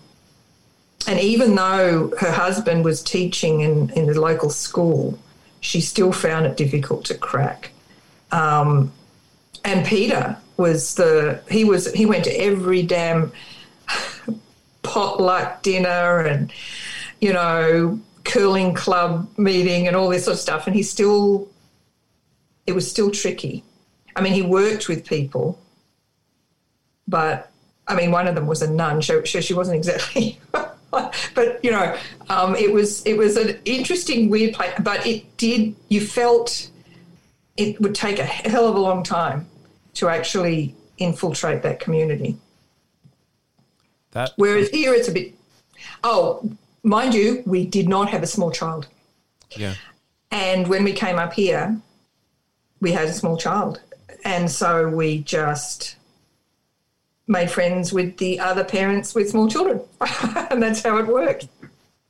and 1.05 1.19
even 1.19 1.53
though 1.53 2.13
her 2.19 2.31
husband 2.31 2.83
was 2.83 3.03
teaching 3.03 3.59
in, 3.59 3.91
in 3.91 4.07
the 4.07 4.19
local 4.19 4.49
school, 4.49 5.19
she 5.59 5.81
still 5.81 6.13
found 6.13 6.47
it 6.47 6.57
difficult 6.57 7.05
to 7.05 7.15
crack. 7.15 7.73
Um, 8.31 8.91
and 9.63 9.85
Peter 9.85 10.37
was 10.63 10.95
the 10.95 11.41
he 11.51 11.65
was 11.65 11.91
he 11.91 12.05
went 12.05 12.23
to 12.23 12.31
every 12.31 12.83
damn 12.83 13.33
potluck 14.81 15.61
dinner 15.61 16.21
and 16.21 16.53
you 17.19 17.33
know 17.33 17.99
curling 18.23 18.73
club 18.73 19.27
meeting 19.37 19.87
and 19.87 19.95
all 19.97 20.07
this 20.07 20.23
sort 20.23 20.35
of 20.35 20.39
stuff, 20.39 20.65
and 20.65 20.75
he 20.75 20.83
still 20.83 21.49
it 22.65 22.73
was 22.73 22.89
still 22.89 23.11
tricky. 23.11 23.61
I 24.15 24.21
mean, 24.21 24.31
he 24.31 24.41
worked 24.41 24.87
with 24.87 25.05
people, 25.05 25.59
but 27.09 27.51
I 27.85 27.95
mean, 27.95 28.11
one 28.11 28.29
of 28.29 28.35
them 28.35 28.47
was 28.47 28.61
a 28.61 28.71
nun, 28.71 29.01
so, 29.01 29.21
she 29.25 29.53
wasn't 29.53 29.75
exactly. 29.75 30.39
but 31.35 31.59
you 31.61 31.71
know, 31.71 31.97
um, 32.29 32.55
it 32.55 32.71
was 32.71 33.05
it 33.05 33.17
was 33.17 33.35
an 33.35 33.59
interesting, 33.65 34.29
weird 34.29 34.53
place. 34.53 34.73
But 34.79 35.05
it 35.05 35.35
did. 35.35 35.75
You 35.89 35.99
felt 35.99 36.69
it 37.57 37.81
would 37.81 37.95
take 37.95 38.17
a 38.19 38.25
hell 38.25 38.65
of 38.69 38.75
a 38.75 38.79
long 38.79 39.03
time 39.03 39.45
to 39.95 40.09
actually 40.09 40.75
infiltrate 40.97 41.61
that 41.63 41.79
community. 41.79 42.37
That 44.11 44.31
Whereas 44.35 44.69
here, 44.69 44.93
it's 44.93 45.07
a 45.07 45.11
bit. 45.11 45.33
Oh, 46.03 46.49
mind 46.83 47.13
you, 47.13 47.43
we 47.45 47.65
did 47.65 47.87
not 47.89 48.09
have 48.09 48.23
a 48.23 48.27
small 48.27 48.51
child. 48.51 48.87
yeah. 49.55 49.75
And 50.31 50.67
when 50.67 50.83
we 50.83 50.93
came 50.93 51.19
up 51.19 51.33
here, 51.33 51.77
we 52.81 52.91
had 52.91 53.07
a 53.07 53.13
small 53.13 53.37
child, 53.37 53.81
and 54.25 54.49
so 54.49 54.89
we 54.89 55.19
just 55.19 55.95
made 57.27 57.49
friends 57.49 57.93
with 57.93 58.17
the 58.17 58.39
other 58.39 58.63
parents 58.63 59.13
with 59.13 59.29
small 59.29 59.47
children, 59.47 59.81
and 60.49 60.61
that's 60.61 60.81
how 60.81 60.97
it 60.97 61.07
worked. 61.07 61.47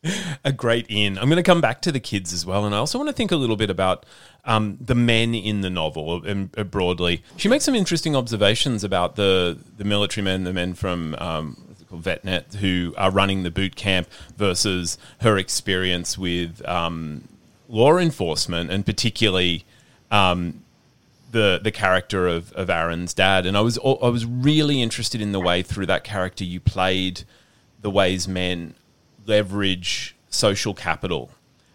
A 0.43 0.51
great 0.51 0.85
in. 0.89 1.17
I'm 1.17 1.29
going 1.29 1.37
to 1.37 1.43
come 1.43 1.61
back 1.61 1.81
to 1.83 1.91
the 1.91 1.99
kids 1.99 2.33
as 2.33 2.45
well, 2.45 2.65
and 2.65 2.75
I 2.75 2.77
also 2.77 2.97
want 2.97 3.09
to 3.09 3.13
think 3.13 3.31
a 3.31 3.35
little 3.35 3.55
bit 3.55 3.69
about 3.69 4.05
um, 4.45 4.77
the 4.81 4.95
men 4.95 5.33
in 5.33 5.61
the 5.61 5.69
novel 5.69 6.25
and 6.25 6.49
uh, 6.57 6.63
broadly. 6.63 7.23
She 7.37 7.47
makes 7.47 7.63
some 7.63 7.75
interesting 7.75 8.15
observations 8.15 8.83
about 8.83 9.15
the 9.15 9.57
the 9.77 9.85
military 9.85 10.23
men, 10.23 10.43
the 10.43 10.53
men 10.53 10.73
from 10.73 11.15
um, 11.15 11.75
VetNet 11.91 12.55
who 12.55 12.93
are 12.97 13.11
running 13.11 13.43
the 13.43 13.51
boot 13.51 13.75
camp 13.75 14.09
versus 14.37 14.97
her 15.21 15.37
experience 15.37 16.17
with 16.17 16.67
um, 16.67 17.27
law 17.69 17.97
enforcement, 17.97 18.71
and 18.71 18.85
particularly 18.85 19.63
um, 20.11 20.63
the 21.31 21.59
the 21.63 21.71
character 21.71 22.27
of, 22.27 22.51
of 22.53 22.69
Aaron's 22.69 23.13
dad. 23.13 23.45
And 23.45 23.55
I 23.55 23.61
was 23.61 23.77
I 23.77 24.09
was 24.09 24.25
really 24.25 24.81
interested 24.81 25.21
in 25.21 25.31
the 25.31 25.39
way 25.39 25.61
through 25.61 25.85
that 25.85 26.03
character 26.03 26.43
you 26.43 26.59
played 26.59 27.23
the 27.81 27.89
ways 27.89 28.27
men 28.27 28.75
leverage 29.25 30.15
social 30.29 30.73
capital. 30.73 31.31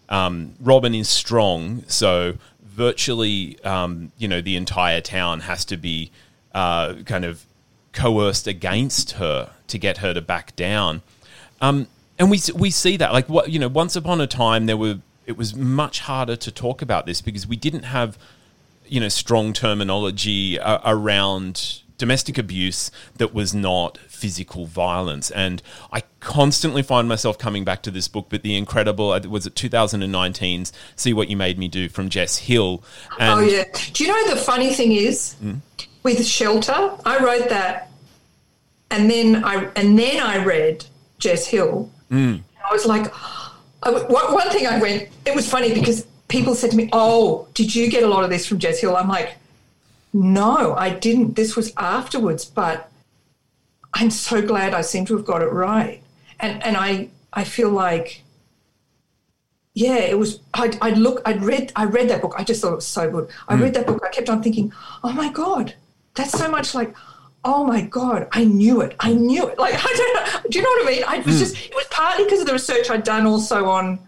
Um, 0.08 0.54
Robin 0.60 0.94
is 0.94 1.08
strong, 1.08 1.84
so 1.86 2.34
virtually, 2.62 3.58
um, 3.64 4.12
you 4.18 4.28
know, 4.28 4.40
the 4.40 4.56
entire 4.56 5.00
town 5.00 5.40
has 5.40 5.64
to 5.66 5.76
be 5.76 6.10
uh, 6.54 6.94
kind 7.04 7.24
of 7.24 7.44
coerced 7.92 8.46
against 8.46 9.12
her 9.12 9.50
to 9.66 9.78
get 9.78 9.98
her 9.98 10.14
to 10.14 10.20
back 10.20 10.54
down. 10.56 11.02
Um, 11.60 11.88
and 12.18 12.30
we 12.30 12.40
we 12.54 12.70
see 12.70 12.96
that, 12.96 13.12
like 13.12 13.28
what 13.28 13.50
you 13.50 13.58
know, 13.58 13.68
once 13.68 13.96
upon 13.96 14.20
a 14.20 14.26
time, 14.26 14.66
there 14.66 14.76
were 14.76 14.98
it 15.26 15.36
was 15.36 15.54
much 15.54 16.00
harder 16.00 16.36
to 16.36 16.50
talk 16.50 16.80
about 16.80 17.04
this 17.04 17.20
because 17.20 17.46
we 17.46 17.56
didn't 17.56 17.82
have, 17.82 18.18
you 18.86 18.98
know, 18.98 19.08
strong 19.08 19.52
terminology 19.52 20.58
uh, 20.58 20.78
around 20.84 21.82
domestic 21.98 22.38
abuse 22.38 22.90
that 23.16 23.34
was 23.34 23.54
not 23.54 23.98
physical 24.08 24.64
violence. 24.66 25.30
And 25.32 25.60
I 25.92 26.04
constantly 26.20 26.82
find 26.82 27.08
myself 27.08 27.38
coming 27.38 27.64
back 27.64 27.82
to 27.82 27.90
this 27.90 28.08
book, 28.08 28.26
but 28.30 28.42
the 28.42 28.56
incredible, 28.56 29.10
uh, 29.10 29.20
was 29.28 29.46
it 29.46 29.54
2019's 29.54 30.72
See 30.96 31.12
What 31.12 31.28
You 31.28 31.36
Made 31.36 31.58
Me 31.58 31.68
Do 31.68 31.88
from 31.88 32.08
Jess 32.08 32.38
Hill. 32.38 32.82
And 33.18 33.40
oh, 33.40 33.42
yeah. 33.42 33.64
Do 33.92 34.04
you 34.04 34.10
know 34.10 34.34
the 34.34 34.40
funny 34.40 34.72
thing 34.72 34.92
is 34.92 35.36
mm. 35.42 35.60
with 36.04 36.24
Shelter, 36.24 36.92
I 37.04 37.22
wrote 37.22 37.48
that 37.50 37.90
and 38.90 39.10
then 39.10 39.44
I, 39.44 39.68
and 39.76 39.98
then 39.98 40.20
I 40.20 40.42
read 40.42 40.86
Jess 41.18 41.46
Hill. 41.46 41.90
Mm. 42.10 42.42
I 42.68 42.72
was 42.72 42.86
like, 42.86 43.12
I, 43.82 43.90
one 43.90 44.50
thing 44.50 44.66
I 44.66 44.80
went, 44.80 45.08
it 45.26 45.34
was 45.34 45.48
funny 45.48 45.74
because 45.74 46.06
people 46.28 46.54
said 46.54 46.70
to 46.70 46.76
me, 46.76 46.88
Oh, 46.92 47.48
did 47.54 47.74
you 47.74 47.90
get 47.90 48.02
a 48.02 48.08
lot 48.08 48.24
of 48.24 48.30
this 48.30 48.46
from 48.46 48.58
Jess 48.58 48.80
Hill? 48.80 48.96
I'm 48.96 49.08
like, 49.08 49.36
no, 50.12 50.74
I 50.74 50.90
didn't. 50.90 51.36
This 51.36 51.56
was 51.56 51.72
afterwards, 51.76 52.44
but 52.44 52.90
I'm 53.94 54.10
so 54.10 54.40
glad 54.40 54.74
I 54.74 54.80
seem 54.80 55.04
to 55.06 55.16
have 55.16 55.26
got 55.26 55.42
it 55.42 55.52
right. 55.52 56.02
And 56.40 56.62
and 56.62 56.76
I 56.76 57.08
I 57.32 57.44
feel 57.44 57.70
like 57.70 58.22
yeah, 59.78 59.98
it 59.98 60.18
was. 60.18 60.40
I'd, 60.54 60.76
I'd 60.82 60.98
look. 60.98 61.22
I'd 61.24 61.40
read. 61.40 61.70
I 61.76 61.84
read 61.84 62.08
that 62.10 62.20
book. 62.20 62.34
I 62.36 62.42
just 62.42 62.60
thought 62.60 62.72
it 62.72 62.76
was 62.76 62.86
so 62.86 63.08
good. 63.08 63.28
I 63.46 63.54
mm. 63.54 63.62
read 63.62 63.74
that 63.74 63.86
book. 63.86 64.02
I 64.04 64.08
kept 64.08 64.28
on 64.28 64.42
thinking, 64.42 64.72
"Oh 65.04 65.12
my 65.12 65.30
god, 65.30 65.74
that's 66.16 66.36
so 66.36 66.50
much 66.50 66.74
like." 66.74 66.94
Oh 67.44 67.64
my 67.64 67.82
god, 67.82 68.26
I 68.32 68.42
knew 68.44 68.80
it. 68.80 68.96
I 68.98 69.12
knew 69.12 69.46
it. 69.48 69.56
Like 69.56 69.74
I 69.78 69.94
don't 69.96 70.14
know. 70.16 70.48
Do 70.50 70.58
you 70.58 70.64
know 70.64 70.70
what 70.70 70.86
I 70.88 70.90
mean? 70.90 71.04
I 71.06 71.18
was 71.18 71.36
mm. 71.36 71.38
just. 71.38 71.56
It 71.66 71.74
was 71.76 71.86
partly 71.92 72.24
because 72.24 72.40
of 72.40 72.48
the 72.48 72.54
research 72.54 72.90
I'd 72.90 73.04
done, 73.04 73.24
also 73.24 73.66
on, 73.66 74.00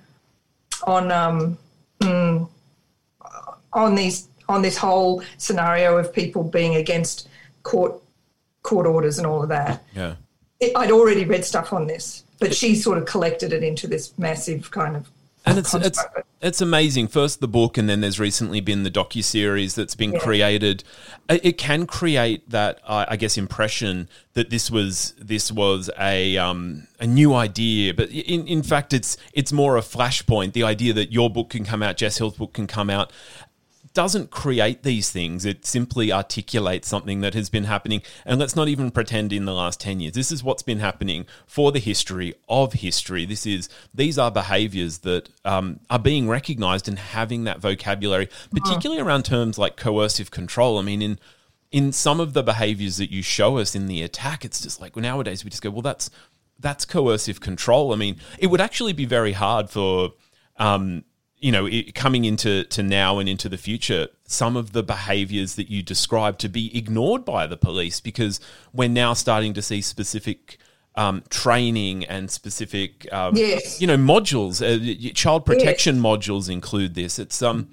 on 0.88 1.12
um, 1.12 1.56
mm, 2.00 2.48
on 3.72 3.94
these 3.94 4.26
on 4.50 4.62
this 4.62 4.76
whole 4.76 5.22
scenario 5.38 5.96
of 5.96 6.12
people 6.12 6.42
being 6.42 6.74
against 6.76 7.28
court 7.62 7.94
court 8.62 8.86
orders 8.86 9.16
and 9.18 9.26
all 9.26 9.42
of 9.42 9.48
that. 9.48 9.82
Yeah, 9.94 10.16
it, 10.58 10.72
I'd 10.76 10.90
already 10.90 11.24
read 11.24 11.44
stuff 11.44 11.72
on 11.72 11.86
this, 11.86 12.24
but 12.38 12.54
she 12.54 12.74
sort 12.74 12.98
of 12.98 13.06
collected 13.06 13.52
it 13.52 13.62
into 13.62 13.86
this 13.86 14.16
massive 14.18 14.70
kind 14.70 14.96
of. 14.96 15.10
And 15.46 15.58
it's 15.58 15.72
it's 15.72 16.04
it's 16.42 16.60
amazing. 16.60 17.08
First 17.08 17.40
the 17.40 17.48
book, 17.48 17.78
and 17.78 17.88
then 17.88 18.02
there's 18.02 18.20
recently 18.20 18.60
been 18.60 18.82
the 18.82 18.90
docu 18.90 19.24
series 19.24 19.74
that's 19.74 19.94
been 19.94 20.12
yeah. 20.12 20.18
created. 20.18 20.84
It 21.30 21.56
can 21.56 21.86
create 21.86 22.48
that, 22.50 22.80
I 22.86 23.16
guess, 23.16 23.38
impression 23.38 24.08
that 24.34 24.50
this 24.50 24.70
was 24.70 25.14
this 25.18 25.50
was 25.50 25.88
a 25.98 26.36
um, 26.36 26.88
a 27.00 27.06
new 27.06 27.32
idea, 27.32 27.94
but 27.94 28.10
in 28.10 28.46
in 28.46 28.62
fact, 28.62 28.92
it's 28.92 29.16
it's 29.32 29.50
more 29.50 29.78
a 29.78 29.80
flashpoint. 29.80 30.52
The 30.52 30.62
idea 30.62 30.92
that 30.92 31.10
your 31.10 31.30
book 31.30 31.48
can 31.50 31.64
come 31.64 31.82
out, 31.82 31.96
Jess 31.96 32.18
Hill's 32.18 32.36
book 32.36 32.52
can 32.52 32.66
come 32.66 32.90
out, 32.90 33.10
doesn't 33.92 34.30
create 34.30 34.82
these 34.82 35.10
things. 35.10 35.44
It 35.44 35.66
simply 35.66 36.12
articulates 36.12 36.88
something 36.88 37.20
that 37.22 37.34
has 37.34 37.50
been 37.50 37.64
happening. 37.64 38.02
And 38.24 38.38
let's 38.38 38.54
not 38.54 38.68
even 38.68 38.90
pretend 38.90 39.32
in 39.32 39.46
the 39.46 39.54
last 39.54 39.80
10 39.80 40.00
years. 40.00 40.14
This 40.14 40.30
is 40.30 40.44
what's 40.44 40.62
been 40.62 40.78
happening 40.78 41.26
for 41.46 41.72
the 41.72 41.80
history 41.80 42.34
of 42.48 42.74
history. 42.74 43.24
This 43.24 43.46
is, 43.46 43.68
these 43.92 44.16
are 44.18 44.30
behaviors 44.30 44.98
that 44.98 45.28
um, 45.44 45.80
are 45.90 45.98
being 45.98 46.28
recognized 46.28 46.86
and 46.88 46.98
having 46.98 47.44
that 47.44 47.60
vocabulary, 47.60 48.28
particularly 48.52 49.02
around 49.02 49.24
terms 49.24 49.58
like 49.58 49.76
coercive 49.76 50.30
control. 50.30 50.78
I 50.78 50.82
mean, 50.82 51.02
in, 51.02 51.18
in 51.72 51.92
some 51.92 52.20
of 52.20 52.32
the 52.32 52.42
behaviors 52.42 52.96
that 52.98 53.10
you 53.10 53.22
show 53.22 53.58
us 53.58 53.74
in 53.74 53.86
the 53.86 54.02
attack, 54.02 54.44
it's 54.44 54.60
just 54.60 54.80
like 54.80 54.94
well, 54.94 55.02
nowadays 55.02 55.44
we 55.44 55.50
just 55.50 55.62
go, 55.62 55.70
well, 55.70 55.82
that's, 55.82 56.10
that's 56.60 56.84
coercive 56.84 57.40
control. 57.40 57.92
I 57.92 57.96
mean, 57.96 58.16
it 58.38 58.48
would 58.48 58.60
actually 58.60 58.92
be 58.92 59.04
very 59.04 59.32
hard 59.32 59.68
for, 59.68 60.12
um, 60.58 61.04
you 61.40 61.50
know, 61.50 61.66
it, 61.66 61.94
coming 61.94 62.24
into 62.24 62.64
to 62.64 62.82
now 62.82 63.18
and 63.18 63.28
into 63.28 63.48
the 63.48 63.56
future, 63.56 64.08
some 64.24 64.56
of 64.56 64.72
the 64.72 64.82
behaviours 64.82 65.54
that 65.54 65.70
you 65.70 65.82
describe 65.82 66.38
to 66.38 66.48
be 66.48 66.76
ignored 66.76 67.24
by 67.24 67.46
the 67.46 67.56
police 67.56 68.00
because 68.00 68.40
we're 68.72 68.88
now 68.88 69.14
starting 69.14 69.54
to 69.54 69.62
see 69.62 69.80
specific 69.80 70.58
um, 70.96 71.22
training 71.30 72.04
and 72.04 72.30
specific, 72.30 73.10
um, 73.12 73.36
yes. 73.36 73.80
you 73.80 73.86
know, 73.86 73.96
modules. 73.96 74.60
Uh, 74.60 75.12
child 75.14 75.46
protection 75.46 75.96
yes. 75.96 76.04
modules 76.04 76.50
include 76.50 76.94
this. 76.94 77.18
It's 77.18 77.40
um, 77.42 77.70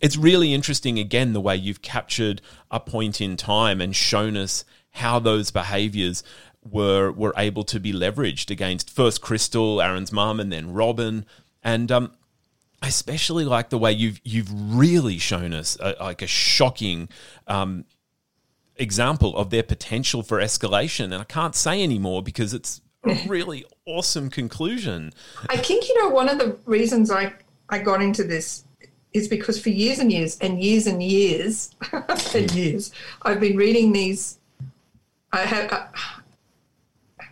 it's 0.00 0.16
really 0.16 0.52
interesting. 0.52 0.98
Again, 0.98 1.34
the 1.34 1.40
way 1.40 1.56
you've 1.56 1.82
captured 1.82 2.42
a 2.70 2.80
point 2.80 3.20
in 3.20 3.36
time 3.36 3.80
and 3.80 3.94
shown 3.94 4.36
us 4.36 4.64
how 4.90 5.18
those 5.18 5.50
behaviours 5.50 6.24
were 6.68 7.12
were 7.12 7.34
able 7.36 7.64
to 7.64 7.78
be 7.78 7.92
leveraged 7.92 8.50
against 8.50 8.90
first 8.90 9.20
Crystal, 9.20 9.80
Aaron's 9.80 10.10
mum, 10.10 10.40
and 10.40 10.50
then 10.50 10.72
Robin. 10.72 11.26
And 11.62 11.92
um, 11.92 12.12
I 12.84 12.88
especially 12.88 13.46
like 13.46 13.70
the 13.70 13.78
way 13.78 13.92
you've 13.92 14.20
you've 14.24 14.50
really 14.52 15.16
shown 15.16 15.54
us 15.54 15.74
a, 15.80 15.96
like 16.00 16.20
a 16.20 16.26
shocking 16.26 17.08
um, 17.46 17.86
example 18.76 19.34
of 19.38 19.48
their 19.48 19.62
potential 19.62 20.22
for 20.22 20.38
escalation, 20.38 21.04
and 21.04 21.14
I 21.14 21.24
can't 21.24 21.54
say 21.54 21.82
anymore 21.82 22.22
because 22.22 22.52
it's 22.52 22.82
a 23.06 23.18
really 23.26 23.64
awesome 23.86 24.28
conclusion. 24.28 25.14
I 25.48 25.56
think 25.56 25.88
you 25.88 26.02
know 26.02 26.10
one 26.10 26.28
of 26.28 26.38
the 26.38 26.58
reasons 26.66 27.10
I 27.10 27.32
I 27.70 27.78
got 27.78 28.02
into 28.02 28.22
this 28.22 28.64
is 29.14 29.28
because 29.28 29.58
for 29.58 29.70
years 29.70 29.98
and 29.98 30.12
years 30.12 30.36
and 30.42 30.62
years 30.62 30.86
and 30.86 31.02
years 31.02 31.70
and 32.34 32.52
years 32.52 32.92
I've 33.22 33.40
been 33.40 33.56
reading 33.56 33.92
these. 33.92 34.38
I 35.32 35.38
have. 35.38 35.72
Uh, 35.72 35.86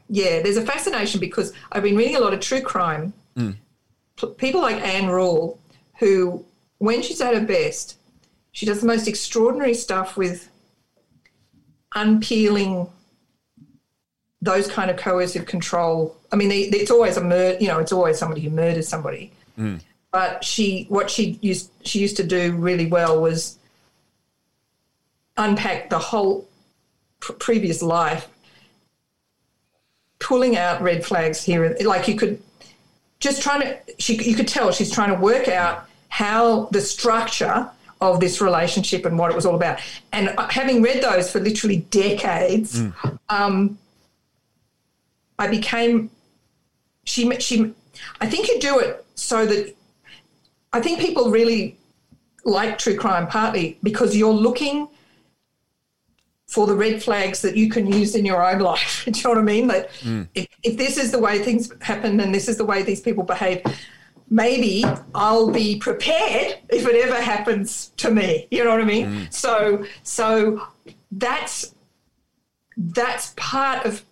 yeah, 0.09 0.41
there's 0.41 0.57
a 0.57 0.65
fascination 0.65 1.21
because 1.21 1.53
I've 1.73 1.83
been 1.83 1.97
reading 1.97 2.17
a 2.17 2.21
lot 2.21 2.33
of 2.33 2.41
true 2.41 2.62
crime. 2.62 3.12
Mm 3.37 3.57
people 4.37 4.61
like 4.61 4.77
Ann 4.77 5.09
Rule, 5.09 5.59
who, 5.98 6.44
when 6.79 7.03
she's 7.03 7.20
at 7.20 7.35
her 7.35 7.44
best, 7.44 7.96
she 8.53 8.66
does 8.66 8.81
the 8.81 8.87
most 8.87 9.09
extraordinary 9.09 9.75
stuff 9.75 10.16
with 10.16 10.48
unpeeling 11.94 12.88
those 14.40 14.68
kind 14.68 14.90
of 14.90 14.96
coercive 14.96 15.46
control. 15.46 16.16
I 16.33 16.37
mean, 16.37 16.51
it's 16.51 16.90
always 16.90 17.16
a 17.16 17.22
murder. 17.22 17.59
You 17.61 17.68
know, 17.68 17.79
it's 17.79 17.92
always 17.92 18.18
somebody 18.18 18.40
who 18.40 18.51
murders 18.51 18.88
somebody. 18.88 19.33
Mm. 19.59 19.81
But 20.11 20.44
she, 20.44 20.87
what 20.88 21.11
she 21.11 21.38
used, 21.40 21.70
she 21.85 22.01
used 22.01 22.16
to 22.18 22.25
do 22.25 22.53
really 22.57 22.87
well 22.87 23.20
was 23.20 23.59
unpack 25.37 25.88
the 25.88 25.98
whole 25.98 26.48
pr- 27.20 27.33
previous 27.33 27.83
life, 27.83 28.29
pulling 30.18 30.57
out 30.57 30.83
red 30.83 31.05
flags 31.05 31.42
here. 31.42 31.77
Like 31.85 32.09
you 32.09 32.16
could 32.16 32.42
just 33.23 33.41
trying 33.41 33.61
to, 33.61 33.79
she, 34.01 34.21
you 34.29 34.35
could 34.35 34.49
tell 34.49 34.73
she's 34.73 34.91
trying 34.91 35.15
to 35.15 35.21
work 35.21 35.47
out 35.47 35.87
how 36.09 36.65
the 36.73 36.81
structure 36.81 37.71
of 38.01 38.19
this 38.19 38.41
relationship 38.41 39.07
and 39.07 39.17
what 39.17 39.31
it 39.31 39.37
was 39.37 39.47
all 39.47 39.55
about. 39.55 39.79
And 40.13 40.35
uh, 40.37 40.49
having 40.49 40.83
read 40.83 41.05
those 41.05 41.31
for 41.31 41.39
literally 41.39 41.79
decades, 41.91 42.81
mm. 42.81 43.19
um, 43.29 43.79
I 45.39 45.47
became, 45.47 46.11
she, 47.05 47.31
she, 47.39 47.73
I 48.21 48.27
think 48.27 48.49
you 48.49 48.59
do 48.59 48.81
it 48.81 49.05
so 49.15 49.47
that, 49.47 49.75
I 50.73 50.81
think 50.81 50.99
people 50.99 51.31
really 51.31 51.77
like 52.45 52.77
true 52.77 52.97
crime 52.97 53.29
partly 53.29 53.79
because 53.85 54.17
you're 54.17 54.33
looking 54.33 54.89
for 56.53 56.67
the 56.67 56.75
red 56.75 57.03
flags 57.03 57.41
that 57.41 57.57
you 57.57 57.71
can 57.71 57.91
use 57.91 58.15
in 58.15 58.27
your 58.27 58.47
own 58.47 58.61
life. 58.61 59.05
Do 59.11 59.19
you 59.19 59.25
know 59.25 59.31
what 59.31 59.38
I 59.38 59.43
mean? 59.43 59.69
That 59.69 59.91
mm. 60.01 60.29
if, 60.35 60.47
if, 60.62 60.77
this 60.77 60.99
is 60.99 61.11
the 61.11 61.19
way 61.19 61.38
things 61.38 61.73
happen 61.81 62.21
and 62.21 62.35
this 62.35 62.47
is 62.47 62.59
the 62.59 62.65
way 62.67 62.83
these 62.83 63.01
people 63.01 63.25
behave, 63.25 63.62
maybe 64.29 64.85
I'll 65.15 65.51
be 65.51 65.79
prepared 65.79 66.59
if 66.69 66.87
it 66.87 66.95
ever 67.07 67.23
happens 67.23 67.93
to 67.97 68.11
me. 68.11 68.49
You 68.51 68.65
know 68.65 68.71
what 68.71 68.83
I 68.83 68.85
mean? 68.85 69.07
Mm. 69.07 69.33
So 69.33 69.87
so 70.03 70.69
that's 71.11 71.75
that's 72.77 73.33
part 73.38 73.87
of 73.87 74.05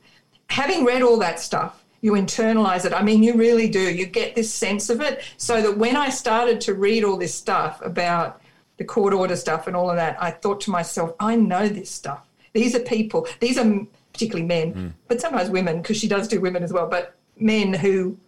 having 0.48 0.86
read 0.86 1.02
all 1.02 1.18
that 1.18 1.40
stuff. 1.40 1.84
You 2.00 2.12
internalize 2.12 2.86
it. 2.86 2.94
I 2.94 3.02
mean, 3.02 3.22
you 3.22 3.34
really 3.34 3.68
do. 3.68 3.94
You 3.94 4.06
get 4.06 4.34
this 4.34 4.50
sense 4.50 4.88
of 4.88 5.02
it. 5.02 5.22
So 5.36 5.60
that 5.60 5.76
when 5.76 5.94
I 5.94 6.08
started 6.08 6.58
to 6.62 6.72
read 6.72 7.04
all 7.04 7.18
this 7.18 7.34
stuff 7.34 7.82
about 7.84 8.40
the 8.78 8.84
court 8.84 9.12
order 9.12 9.36
stuff 9.36 9.66
and 9.66 9.76
all 9.76 9.90
of 9.90 9.96
that, 9.96 10.16
I 10.22 10.30
thought 10.30 10.62
to 10.62 10.70
myself, 10.70 11.12
I 11.20 11.36
know 11.36 11.68
this 11.68 11.90
stuff. 11.90 12.24
These 12.52 12.74
are 12.74 12.80
people, 12.80 13.26
these 13.40 13.58
are 13.58 13.86
particularly 14.12 14.46
men, 14.46 14.74
mm. 14.74 14.92
but 15.08 15.20
sometimes 15.20 15.50
women, 15.50 15.82
because 15.82 15.96
she 15.96 16.08
does 16.08 16.28
do 16.28 16.40
women 16.40 16.62
as 16.62 16.72
well, 16.72 16.88
but 16.88 17.14
men 17.36 17.72
who 17.72 18.18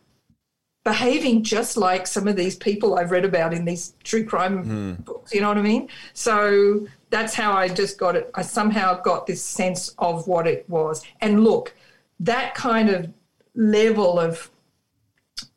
behaving 0.85 1.45
just 1.45 1.77
like 1.77 2.07
some 2.07 2.27
of 2.27 2.37
these 2.37 2.57
people 2.57 2.97
I've 2.99 3.13
read 3.13 3.25
about 3.25 3.55
in 3.55 3.65
these 3.65 3.95
true 4.03 4.25
crime 4.25 4.65
mm. 4.65 5.05
books. 5.05 5.33
You 5.33 5.41
know 5.41 5.49
what 5.49 5.59
I 5.59 5.63
mean? 5.63 5.89
So 6.13 6.87
that's 7.11 7.35
how 7.35 7.53
I 7.53 7.69
just 7.69 7.99
got 7.99 8.17
it. 8.17 8.31
I 8.35 8.43
somehow 8.43 9.01
got 9.01 9.27
this 9.27 9.43
sense 9.43 9.95
of 9.99 10.27
what 10.27 10.47
it 10.47 10.69
was. 10.69 11.05
And 11.21 11.45
look, 11.45 11.75
that 12.21 12.55
kind 12.55 12.89
of 12.89 13.13
level 13.55 14.19
of 14.19 14.51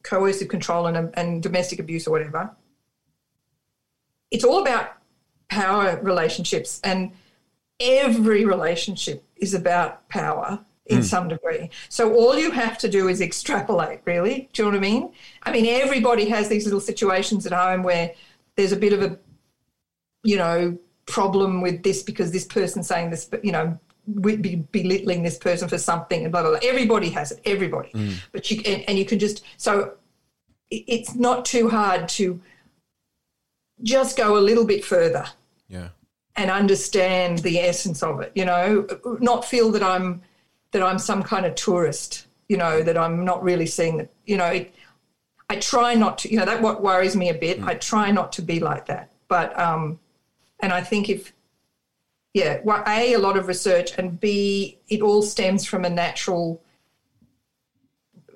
coercive 0.03 0.47
control 0.47 0.87
and, 0.87 1.11
and 1.15 1.41
domestic 1.41 1.79
abuse 1.79 2.07
or 2.07 2.11
whatever, 2.11 2.51
it's 4.29 4.43
all 4.43 4.61
about 4.61 4.93
power 5.49 5.99
relationships. 6.03 6.81
And 6.83 7.11
every 7.79 8.45
relationship 8.45 9.23
is 9.37 9.53
about 9.53 10.07
power 10.09 10.63
in 10.87 10.99
mm. 10.99 11.03
some 11.03 11.27
degree. 11.27 11.69
So 11.89 12.13
all 12.13 12.37
you 12.37 12.51
have 12.51 12.77
to 12.79 12.89
do 12.89 13.07
is 13.07 13.21
extrapolate, 13.21 14.01
really. 14.05 14.49
Do 14.53 14.63
you 14.63 14.71
know 14.71 14.77
what 14.77 14.85
I 14.85 14.89
mean? 14.89 15.11
I 15.43 15.51
mean, 15.51 15.65
everybody 15.65 16.29
has 16.29 16.47
these 16.47 16.65
little 16.65 16.79
situations 16.79 17.45
at 17.45 17.53
home 17.53 17.83
where 17.83 18.13
there's 18.55 18.71
a 18.71 18.77
bit 18.77 18.93
of 18.93 19.01
a, 19.01 19.17
you 20.23 20.37
know, 20.37 20.77
problem 21.05 21.61
with 21.61 21.83
this 21.83 22.03
because 22.03 22.31
this 22.31 22.45
person's 22.45 22.87
saying 22.87 23.09
this, 23.09 23.25
but, 23.25 23.43
you 23.43 23.51
know, 23.51 23.77
we'd 24.07 24.41
be 24.41 24.55
belittling 24.71 25.23
this 25.23 25.37
person 25.37 25.67
for 25.67 25.77
something 25.77 26.23
and 26.23 26.31
blah, 26.31 26.41
blah, 26.41 26.51
blah. 26.51 26.59
Everybody 26.63 27.09
has 27.09 27.31
it, 27.31 27.41
everybody. 27.45 27.89
Mm. 27.89 28.15
But 28.31 28.49
you, 28.51 28.61
and, 28.65 28.83
and 28.87 28.97
you 28.97 29.05
can 29.05 29.19
just, 29.19 29.43
so 29.57 29.95
it's 30.69 31.15
not 31.15 31.45
too 31.45 31.69
hard 31.69 32.07
to 32.09 32.39
just 33.81 34.17
go 34.17 34.37
a 34.37 34.39
little 34.39 34.65
bit 34.65 34.85
further. 34.85 35.25
Yeah. 35.67 35.89
And 36.37 36.51
understand 36.51 37.39
the 37.39 37.59
essence 37.59 38.03
of 38.03 38.19
it, 38.19 38.33
you 38.35 38.43
know, 38.43 38.85
not 39.21 39.45
feel 39.45 39.71
that 39.71 39.81
I'm, 39.81 40.21
that 40.71 40.83
I'm 40.83 40.99
some 40.99 41.23
kind 41.23 41.45
of 41.45 41.55
tourist, 41.55 42.27
you 42.49 42.57
know, 42.57 42.81
that 42.81 42.97
I'm 42.97 43.23
not 43.23 43.41
really 43.41 43.65
seeing 43.65 43.95
that, 43.97 44.09
you 44.25 44.35
know, 44.35 44.47
it, 44.47 44.75
I 45.49 45.55
try 45.55 45.93
not 45.93 46.17
to, 46.19 46.29
you 46.29 46.37
know, 46.37 46.45
that 46.45 46.61
what 46.61 46.83
worries 46.83 47.15
me 47.15 47.29
a 47.29 47.33
bit. 47.33 47.61
Mm. 47.61 47.67
I 47.67 47.75
try 47.75 48.11
not 48.11 48.33
to 48.33 48.41
be 48.41 48.59
like 48.59 48.85
that. 48.87 49.11
But, 49.29 49.57
um, 49.57 49.97
and 50.59 50.73
I 50.73 50.81
think 50.81 51.09
if, 51.09 51.31
yeah, 52.33 52.59
well, 52.65 52.83
A, 52.85 53.13
a 53.13 53.19
lot 53.19 53.37
of 53.37 53.47
research, 53.47 53.93
and 53.97 54.19
B, 54.19 54.77
it 54.89 55.01
all 55.01 55.21
stems 55.21 55.65
from 55.65 55.85
a 55.85 55.89
natural 55.89 56.61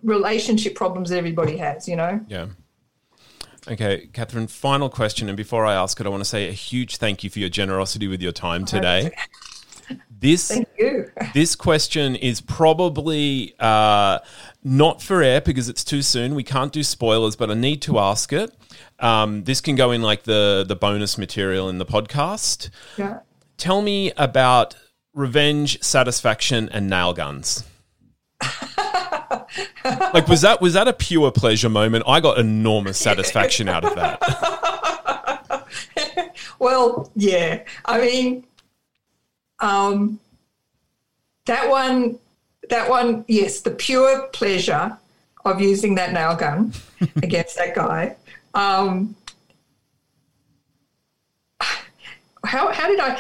relationship 0.04 0.74
problems 0.74 1.10
that 1.10 1.18
everybody 1.18 1.58
has, 1.58 1.86
you 1.86 1.98
know? 1.98 2.22
Yeah. 2.30 2.48
Okay, 3.68 4.10
Catherine, 4.14 4.48
final 4.48 4.90
question. 4.90 5.28
And 5.28 5.38
before 5.38 5.66
I 5.66 5.74
ask 5.74 6.00
it, 6.00 6.06
I 6.06 6.10
want 6.10 6.22
to 6.22 6.30
say 6.30 6.48
a 6.48 6.54
huge 6.54 6.98
thank 6.98 7.24
you 7.24 7.30
for 7.30 7.40
your 7.40 7.50
generosity 7.50 8.08
with 8.08 8.22
your 8.22 8.32
time 8.32 8.66
today. 8.66 9.12
This 10.20 10.50
Thank 10.50 10.68
you. 10.78 11.10
this 11.34 11.56
question 11.56 12.16
is 12.16 12.42
probably 12.42 13.56
uh, 13.60 14.20
not 14.64 15.02
for 15.02 15.24
air 15.24 15.42
because 15.42 15.70
it's 15.70 15.84
too 15.84 16.02
soon. 16.02 16.36
We 16.36 16.44
can't 16.44 16.74
do 16.74 16.84
spoilers, 16.84 17.36
but 17.36 17.50
I 17.50 17.54
need 17.54 17.82
to 17.84 18.00
ask 18.00 18.34
it. 18.34 18.52
Um, 19.00 19.46
this 19.46 19.62
can 19.62 19.76
go 19.76 19.92
in 19.92 20.02
like 20.02 20.24
the 20.24 20.66
the 20.68 20.76
bonus 20.76 21.18
material 21.18 21.70
in 21.70 21.78
the 21.78 21.86
podcast. 21.86 22.70
Yeah. 22.98 23.20
Tell 23.58 23.82
me 23.82 24.12
about 24.18 24.76
revenge, 25.14 25.82
satisfaction, 25.82 26.70
and 26.70 26.90
nail 26.90 27.14
guns. 27.14 27.64
like 29.86 30.28
was 30.28 30.42
that 30.42 30.62
was 30.62 30.74
that 30.74 30.88
a 30.88 30.94
pure 30.94 31.32
pleasure 31.32 31.70
moment? 31.70 32.04
I 32.08 32.20
got 32.20 32.38
enormous 32.38 32.98
satisfaction 32.98 33.70
out 33.70 33.86
of 33.86 33.96
that. 33.96 34.20
well, 36.60 37.12
yeah. 37.16 37.64
I 37.86 38.02
mean, 38.02 38.46
um, 39.60 40.20
that 41.46 41.70
one, 41.70 42.20
that 42.70 42.90
one, 42.90 43.26
yes, 43.28 43.62
the 43.62 43.72
pure 43.72 44.28
pleasure 44.28 44.98
of 45.46 45.62
using 45.62 45.96
that 45.96 46.14
nail 46.14 46.36
gun 46.36 46.74
against 47.24 47.58
that 47.58 47.76
guy. 47.76 48.16
Um, 48.54 49.16
how 52.46 52.72
how 52.72 52.88
did 52.88 53.00
I? 53.00 53.20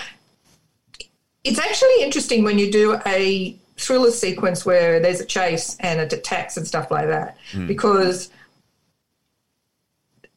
It's 1.43 1.59
actually 1.59 2.03
interesting 2.03 2.43
when 2.43 2.59
you 2.59 2.71
do 2.71 2.99
a 3.05 3.55
thriller 3.79 4.11
sequence 4.11 4.65
where 4.65 4.99
there's 4.99 5.21
a 5.21 5.25
chase 5.25 5.77
and 5.79 5.99
it 5.99 6.11
attacks 6.11 6.57
and 6.57 6.67
stuff 6.67 6.91
like 6.91 7.07
that, 7.07 7.37
mm. 7.51 7.67
because 7.67 8.29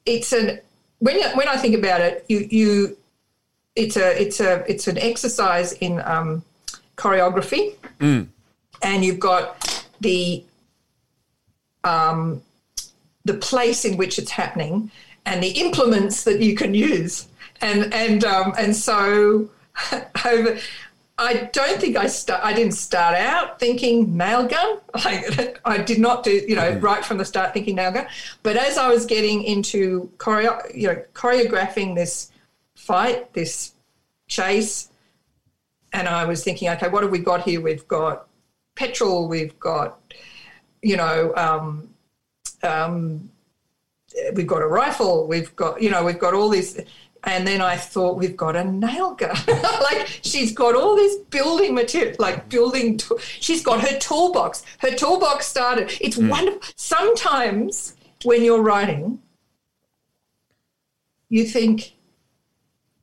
it's 0.06 0.32
an 0.32 0.60
when 1.00 1.16
you, 1.16 1.28
when 1.34 1.48
I 1.48 1.56
think 1.56 1.74
about 1.74 2.00
it, 2.00 2.24
you 2.28 2.46
you 2.50 2.96
it's 3.74 3.96
a 3.96 4.20
it's 4.20 4.40
a 4.40 4.64
it's 4.70 4.86
an 4.86 4.98
exercise 4.98 5.72
in 5.72 6.00
um, 6.00 6.44
choreography, 6.96 7.74
mm. 7.98 8.26
and 8.82 9.04
you've 9.04 9.20
got 9.20 9.84
the 10.00 10.44
um, 11.84 12.42
the 13.24 13.34
place 13.34 13.84
in 13.84 13.96
which 13.96 14.18
it's 14.18 14.30
happening 14.30 14.90
and 15.26 15.42
the 15.42 15.50
implements 15.60 16.24
that 16.24 16.40
you 16.40 16.54
can 16.54 16.74
use, 16.74 17.26
and 17.60 17.92
and 17.92 18.24
um, 18.24 18.54
and 18.58 18.76
so 18.76 19.48
over. 20.24 20.58
I 21.22 21.48
don't 21.52 21.80
think 21.80 21.96
I 21.96 22.08
start. 22.08 22.44
I 22.44 22.52
didn't 22.52 22.74
start 22.74 23.14
out 23.14 23.60
thinking 23.60 24.16
nail 24.16 24.46
gun. 24.46 24.78
Like 25.04 25.60
I 25.64 25.78
did 25.78 25.98
not 25.98 26.24
do, 26.24 26.32
you 26.46 26.56
know, 26.56 26.72
mm. 26.72 26.82
right 26.82 27.04
from 27.04 27.18
the 27.18 27.24
start 27.24 27.54
thinking 27.54 27.76
nail 27.76 27.92
gun. 27.92 28.06
But 28.42 28.56
as 28.56 28.76
I 28.76 28.88
was 28.88 29.06
getting 29.06 29.42
into 29.44 30.10
choreo, 30.18 30.52
you 30.74 30.88
know, 30.88 31.02
choreographing 31.14 31.94
this 31.94 32.30
fight, 32.74 33.32
this 33.32 33.72
chase. 34.26 34.88
And 35.92 36.08
I 36.08 36.24
was 36.24 36.42
thinking, 36.42 36.68
okay, 36.70 36.88
what 36.88 37.02
have 37.02 37.12
we 37.12 37.18
got 37.18 37.42
here? 37.42 37.60
We've 37.60 37.86
got 37.86 38.26
petrol, 38.74 39.28
we've 39.28 39.58
got, 39.60 40.00
you 40.82 40.96
know, 40.96 41.32
um, 41.36 41.88
um, 42.62 43.30
we've 44.34 44.46
got 44.46 44.62
a 44.62 44.66
rifle, 44.66 45.26
we've 45.26 45.54
got, 45.54 45.82
you 45.82 45.90
know, 45.90 46.04
we've 46.04 46.18
got 46.18 46.34
all 46.34 46.48
these. 46.48 46.80
And 47.24 47.46
then 47.46 47.60
I 47.60 47.76
thought, 47.76 48.18
we've 48.18 48.36
got 48.36 48.56
a 48.56 48.64
nail 48.64 49.14
gun. 49.14 49.36
like 49.46 50.08
she's 50.22 50.52
got 50.52 50.74
all 50.74 50.96
this 50.96 51.16
building 51.30 51.74
material, 51.74 52.16
like 52.18 52.48
building. 52.48 53.00
She's 53.38 53.62
got 53.62 53.80
her 53.80 53.96
toolbox. 53.98 54.64
Her 54.78 54.90
toolbox 54.90 55.46
started. 55.46 55.92
It's 56.00 56.16
mm. 56.16 56.28
wonderful. 56.28 56.60
Sometimes 56.74 57.94
when 58.24 58.42
you're 58.42 58.62
writing, 58.62 59.20
you 61.28 61.44
think, 61.44 61.94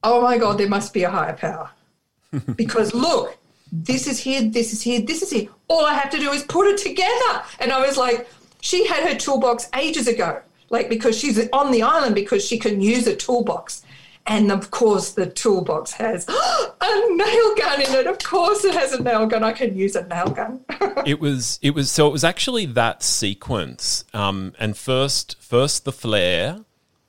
oh 0.03 0.21
my 0.21 0.37
God, 0.37 0.57
there 0.57 0.69
must 0.69 0.93
be 0.93 1.03
a 1.03 1.09
higher 1.09 1.33
power. 1.33 1.71
because 2.55 2.93
look, 2.93 3.37
this 3.71 4.05
is 4.05 4.19
here, 4.19 4.41
this 4.41 4.73
is 4.73 4.81
here, 4.81 5.01
this 5.01 5.21
is 5.21 5.29
here. 5.29 5.47
All 5.67 5.85
I 5.85 5.93
have 5.93 6.09
to 6.11 6.17
do 6.17 6.31
is 6.31 6.43
put 6.43 6.67
it 6.67 6.77
together. 6.77 7.43
And 7.59 7.71
I 7.71 7.85
was 7.85 7.97
like, 7.97 8.27
she 8.61 8.85
had 8.85 9.07
her 9.07 9.15
toolbox 9.15 9.69
ages 9.75 10.07
ago, 10.07 10.41
like 10.69 10.89
because 10.89 11.17
she's 11.17 11.47
on 11.53 11.71
the 11.71 11.83
island 11.83 12.15
because 12.15 12.45
she 12.45 12.59
can 12.59 12.81
use 12.81 13.07
a 13.07 13.15
toolbox. 13.15 13.83
And 14.29 14.51
of 14.51 14.69
course, 14.69 15.13
the 15.13 15.25
toolbox 15.25 15.91
has 15.93 16.25
a 16.29 17.15
nail 17.15 17.55
gun 17.55 17.81
in 17.81 17.93
it. 17.95 18.07
Of 18.07 18.19
course, 18.19 18.63
it 18.63 18.75
has 18.75 18.93
a 18.93 19.01
nail 19.01 19.25
gun. 19.25 19.43
I 19.43 19.51
can 19.51 19.75
use 19.75 19.95
a 19.95 20.07
nail 20.07 20.29
gun. 20.29 20.63
it 21.05 21.19
was, 21.19 21.57
it 21.63 21.71
was. 21.71 21.89
So 21.89 22.07
it 22.07 22.11
was 22.11 22.23
actually 22.23 22.67
that 22.67 23.01
sequence, 23.01 24.05
um, 24.13 24.53
and 24.59 24.77
first, 24.77 25.35
first 25.41 25.83
the 25.83 25.91
flare, 25.91 26.59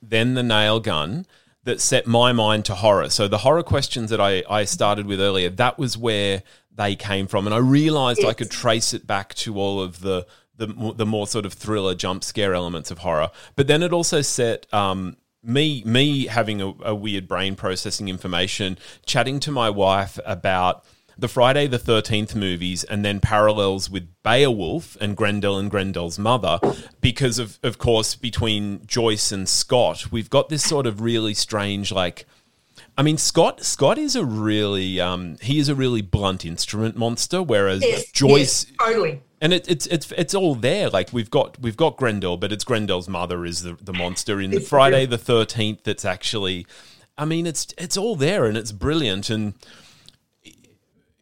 then 0.00 0.32
the 0.32 0.42
nail 0.42 0.80
gun, 0.80 1.26
that 1.64 1.82
set 1.82 2.06
my 2.06 2.32
mind 2.32 2.64
to 2.64 2.74
horror. 2.74 3.10
So 3.10 3.28
the 3.28 3.38
horror 3.38 3.62
questions 3.62 4.08
that 4.08 4.20
I, 4.20 4.42
I 4.48 4.64
started 4.64 5.04
with 5.04 5.20
earlier, 5.20 5.50
that 5.50 5.78
was 5.78 5.98
where 5.98 6.42
they 6.74 6.96
came 6.96 7.26
from, 7.26 7.46
and 7.46 7.54
I 7.54 7.58
realized 7.58 8.20
yes. 8.20 8.30
I 8.30 8.32
could 8.32 8.50
trace 8.50 8.94
it 8.94 9.06
back 9.06 9.34
to 9.34 9.58
all 9.58 9.82
of 9.82 10.00
the 10.00 10.26
the, 10.56 10.94
the 10.94 11.06
more 11.06 11.26
sort 11.26 11.46
of 11.46 11.54
thriller 11.54 11.94
jump 11.94 12.22
scare 12.22 12.54
elements 12.54 12.90
of 12.90 12.98
horror. 12.98 13.30
But 13.56 13.66
then 13.66 13.82
it 13.82 13.94
also 13.94 14.20
set 14.20 14.72
um, 14.74 15.16
me 15.42 15.82
me 15.84 16.26
having 16.26 16.60
a, 16.60 16.72
a 16.82 16.94
weird 16.94 17.26
brain 17.28 17.56
processing 17.56 18.08
information, 18.08 18.78
chatting 19.06 19.40
to 19.40 19.50
my 19.50 19.70
wife 19.70 20.18
about 20.24 20.84
the 21.20 21.28
Friday 21.28 21.66
the 21.66 21.78
13th 21.78 22.34
movies 22.34 22.82
and 22.84 23.04
then 23.04 23.20
parallels 23.20 23.90
with 23.90 24.08
Beowulf 24.22 24.96
and 25.00 25.16
Grendel 25.16 25.58
and 25.58 25.70
Grendel's 25.70 26.18
mother 26.18 26.58
because 27.00 27.38
of 27.38 27.58
of 27.62 27.78
course 27.78 28.14
between 28.14 28.86
Joyce 28.86 29.30
and 29.30 29.48
Scott 29.48 30.10
we've 30.10 30.30
got 30.30 30.48
this 30.48 30.64
sort 30.64 30.86
of 30.86 31.02
really 31.02 31.34
strange 31.34 31.92
like 31.92 32.24
I 32.96 33.02
mean 33.02 33.18
Scott 33.18 33.62
Scott 33.62 33.98
is 33.98 34.16
a 34.16 34.24
really 34.24 34.98
um, 34.98 35.36
he 35.42 35.58
is 35.58 35.68
a 35.68 35.74
really 35.74 36.00
blunt 36.00 36.46
instrument 36.46 36.96
monster 36.96 37.42
whereas 37.42 37.82
yes, 37.82 38.10
Joyce 38.10 38.66
yes, 38.66 38.76
totally 38.78 39.20
and 39.40 39.52
it, 39.52 39.68
it's 39.68 39.86
it's 39.86 40.12
it's 40.12 40.34
all 40.34 40.54
there. 40.54 40.90
Like 40.90 41.12
we've 41.12 41.30
got 41.30 41.58
we've 41.60 41.76
got 41.76 41.96
Grendel, 41.96 42.36
but 42.36 42.52
it's 42.52 42.64
Grendel's 42.64 43.08
mother 43.08 43.44
is 43.44 43.62
the, 43.62 43.74
the 43.80 43.92
monster 43.92 44.40
in 44.40 44.50
the 44.50 44.60
Friday 44.60 45.06
the 45.06 45.18
Thirteenth. 45.18 45.84
That's 45.84 46.04
actually, 46.04 46.66
I 47.16 47.24
mean, 47.24 47.46
it's 47.46 47.68
it's 47.78 47.96
all 47.96 48.16
there 48.16 48.44
and 48.46 48.56
it's 48.56 48.72
brilliant 48.72 49.30
and. 49.30 49.54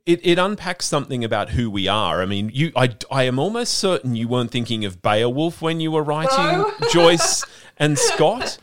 It, 0.06 0.20
it 0.22 0.38
unpacks 0.38 0.86
something 0.86 1.22
about 1.22 1.50
who 1.50 1.70
we 1.70 1.86
are. 1.86 2.22
I 2.22 2.24
mean, 2.24 2.50
you, 2.54 2.72
I, 2.74 2.96
I 3.10 3.24
am 3.24 3.38
almost 3.38 3.74
certain 3.74 4.16
you 4.16 4.26
weren't 4.26 4.50
thinking 4.50 4.86
of 4.86 5.02
Beowulf 5.02 5.60
when 5.60 5.80
you 5.80 5.90
were 5.90 6.02
writing 6.02 6.62
No. 6.62 6.72
Joyce 6.90 7.44
and 7.76 7.98
Scott, 7.98 8.56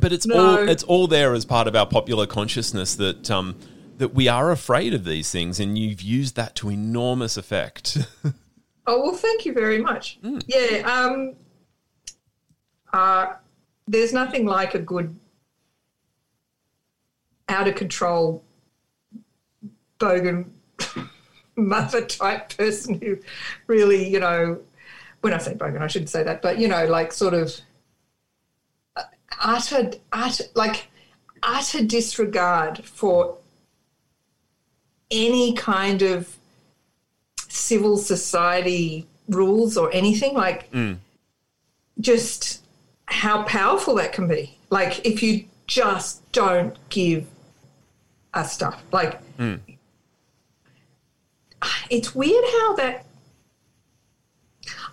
but 0.00 0.10
it's 0.10 0.26
No. 0.26 0.36
all 0.56 0.68
it's 0.70 0.82
all 0.84 1.06
there 1.06 1.34
as 1.34 1.44
part 1.44 1.68
of 1.68 1.76
our 1.76 1.84
popular 1.84 2.26
consciousness 2.26 2.94
that 2.94 3.30
um, 3.30 3.56
that 3.98 4.14
we 4.14 4.26
are 4.26 4.50
afraid 4.50 4.94
of 4.94 5.04
these 5.04 5.30
things, 5.30 5.60
and 5.60 5.76
you've 5.76 6.00
used 6.00 6.34
that 6.36 6.54
to 6.54 6.70
enormous 6.70 7.36
effect. 7.36 7.98
Oh 8.88 9.02
well, 9.02 9.12
thank 9.12 9.44
you 9.44 9.52
very 9.52 9.78
much. 9.78 10.18
Hmm. 10.22 10.38
Yeah, 10.46 10.78
um, 10.90 11.34
uh, 12.90 13.34
there's 13.86 14.14
nothing 14.14 14.46
like 14.46 14.74
a 14.74 14.78
good 14.78 15.14
out 17.50 17.68
of 17.68 17.74
control 17.74 18.42
bogan 20.00 20.46
mother 21.56 22.06
type 22.06 22.56
person 22.56 22.98
who 22.98 23.18
really, 23.66 24.08
you 24.08 24.20
know, 24.20 24.58
when 25.20 25.34
I 25.34 25.38
say 25.38 25.52
bogan, 25.52 25.82
I 25.82 25.86
shouldn't 25.86 26.08
say 26.08 26.22
that, 26.22 26.40
but 26.40 26.58
you 26.58 26.66
know, 26.66 26.86
like 26.86 27.12
sort 27.12 27.34
of 27.34 27.60
uh, 28.96 29.02
utter, 29.38 29.92
utter, 30.12 30.44
like 30.54 30.88
utter 31.42 31.84
disregard 31.84 32.82
for 32.86 33.36
any 35.10 35.52
kind 35.52 36.00
of 36.00 36.37
civil 37.48 37.96
society 37.96 39.06
rules 39.28 39.76
or 39.76 39.92
anything 39.92 40.34
like 40.34 40.70
mm. 40.70 40.96
just 42.00 42.62
how 43.06 43.42
powerful 43.44 43.94
that 43.94 44.12
can 44.12 44.28
be 44.28 44.56
like 44.70 45.04
if 45.04 45.22
you 45.22 45.44
just 45.66 46.30
don't 46.32 46.76
give 46.88 47.26
us 48.34 48.52
stuff 48.52 48.82
like 48.92 49.20
mm. 49.36 49.58
it's 51.90 52.14
weird 52.14 52.44
how 52.60 52.74
that 52.74 53.04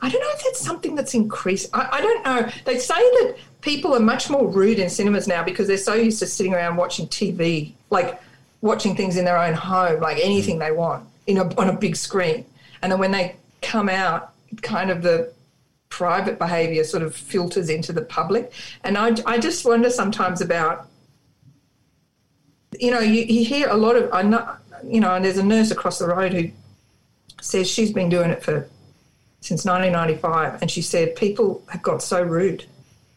I 0.02 0.10
don't 0.10 0.22
know 0.22 0.32
if 0.34 0.44
that's 0.44 0.60
something 0.60 0.94
that's 0.94 1.14
increased. 1.16 1.70
I, 1.74 1.88
I 1.94 2.02
don't 2.02 2.24
know. 2.26 2.50
They 2.66 2.78
say 2.78 2.96
that 2.96 3.38
people 3.62 3.96
are 3.96 4.00
much 4.00 4.30
more 4.30 4.48
rude 4.48 4.78
in 4.78 4.90
cinemas 4.90 5.28
now 5.28 5.44
because 5.44 5.68
they're 5.68 5.78
so 5.78 5.96
used 5.96 6.20
to 6.20 6.28
sitting 6.28 6.54
around 6.54 6.76
watching 6.76 7.08
TV, 7.08 7.72
like 7.90 8.22
watching 8.62 8.96
things 8.96 9.18
in 9.18 9.26
their 9.26 9.38
own 9.38 9.54
home, 9.54 10.02
like 10.02 10.20
anything 10.22 10.58
mm. 10.58 10.60
they 10.60 10.72
want 10.72 11.08
in 11.28 11.38
a, 11.38 11.56
on 11.60 11.70
a 11.70 11.78
big 11.78 11.96
screen. 11.96 12.46
And 12.82 12.92
then 12.92 13.00
when 13.00 13.12
they 13.12 13.36
come 13.62 13.90
out, 13.90 14.34
kind 14.62 14.90
of 14.90 15.02
the 15.02 15.34
private 15.90 16.38
behaviour 16.38 16.84
sort 16.84 17.04
of 17.04 17.16
filters 17.16 17.70
into 17.70 17.94
the 17.94 18.02
public. 18.02 18.52
And 18.84 18.98
I, 18.98 19.16
I 19.26 19.38
just 19.40 19.66
wonder 19.66 19.90
sometimes 19.90 20.42
about, 20.42 20.88
you 22.80 22.92
know, 22.92 23.00
you, 23.00 23.22
you 23.24 23.46
hear 23.46 23.70
a 23.70 23.76
lot 23.76 23.96
of, 23.96 24.12
I 24.14 24.22
know, 24.22 24.56
you 24.84 25.00
know, 25.00 25.16
and 25.16 25.24
there's 25.24 25.38
a 25.38 25.44
nurse 25.44 25.72
across 25.72 26.00
the 26.00 26.08
road 26.08 26.34
who 26.34 26.52
says 27.42 27.70
she's 27.70 27.92
been 27.92 28.10
doing 28.10 28.30
it 28.30 28.44
for 28.44 28.68
since 29.40 29.64
1995, 29.64 30.62
and 30.62 30.72
she 30.72 30.82
said 30.82 31.16
people 31.16 31.64
have 31.70 31.82
got 31.84 32.02
so 32.02 32.22
rude. 32.22 32.66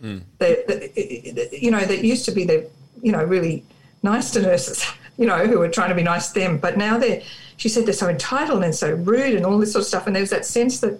Mm. 0.03 0.23
They, 0.38 0.62
they, 0.68 1.49
you 1.51 1.71
know, 1.71 1.81
that 1.81 2.05
used 2.05 2.27
to 2.27 2.33
be 2.33 2.44
the, 2.44 2.68
you 3.03 3.12
know, 3.12 3.25
really 3.25 3.64
nice 4.03 4.31
to 4.33 4.42
nurses, 4.42 4.87
you 5.16 5.27
know, 5.27 5.47
who 5.47 5.59
were 5.59 5.68
trying 5.68 5.88
to 5.88 5.94
be 5.94 6.03
nice 6.03 6.29
to 6.29 6.40
them, 6.40 6.59
but 6.59 6.77
now 6.77 6.99
they're. 6.99 7.23
She 7.59 7.68
said 7.68 7.85
they're 7.85 7.92
so 7.92 8.09
entitled 8.09 8.64
and 8.64 8.75
so 8.75 8.92
rude 8.94 9.35
and 9.35 9.44
all 9.44 9.59
this 9.59 9.73
sort 9.73 9.83
of 9.83 9.87
stuff, 9.87 10.07
and 10.07 10.16
there's 10.16 10.31
that 10.31 10.47
sense 10.47 10.81
that 10.81 10.99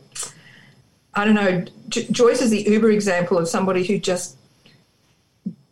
I 1.14 1.25
don't 1.25 1.35
know. 1.35 1.64
J- 1.88 2.07
Joyce 2.11 2.42
is 2.42 2.51
the 2.51 2.62
uber 2.62 2.90
example 2.90 3.38
of 3.38 3.49
somebody 3.49 3.85
who 3.87 3.99
just 3.99 4.37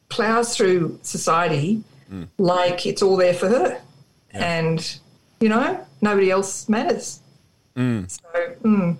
plows 0.08 0.56
through 0.56 0.98
society 1.02 1.82
like 2.38 2.86
it's 2.86 3.02
all 3.02 3.16
there 3.16 3.34
for 3.34 3.48
her, 3.48 3.80
and 4.30 4.98
you 5.40 5.48
know 5.48 5.84
nobody 6.00 6.30
else 6.30 6.68
matters. 6.68 7.20
So. 8.08 8.22
Mm. 8.62 8.96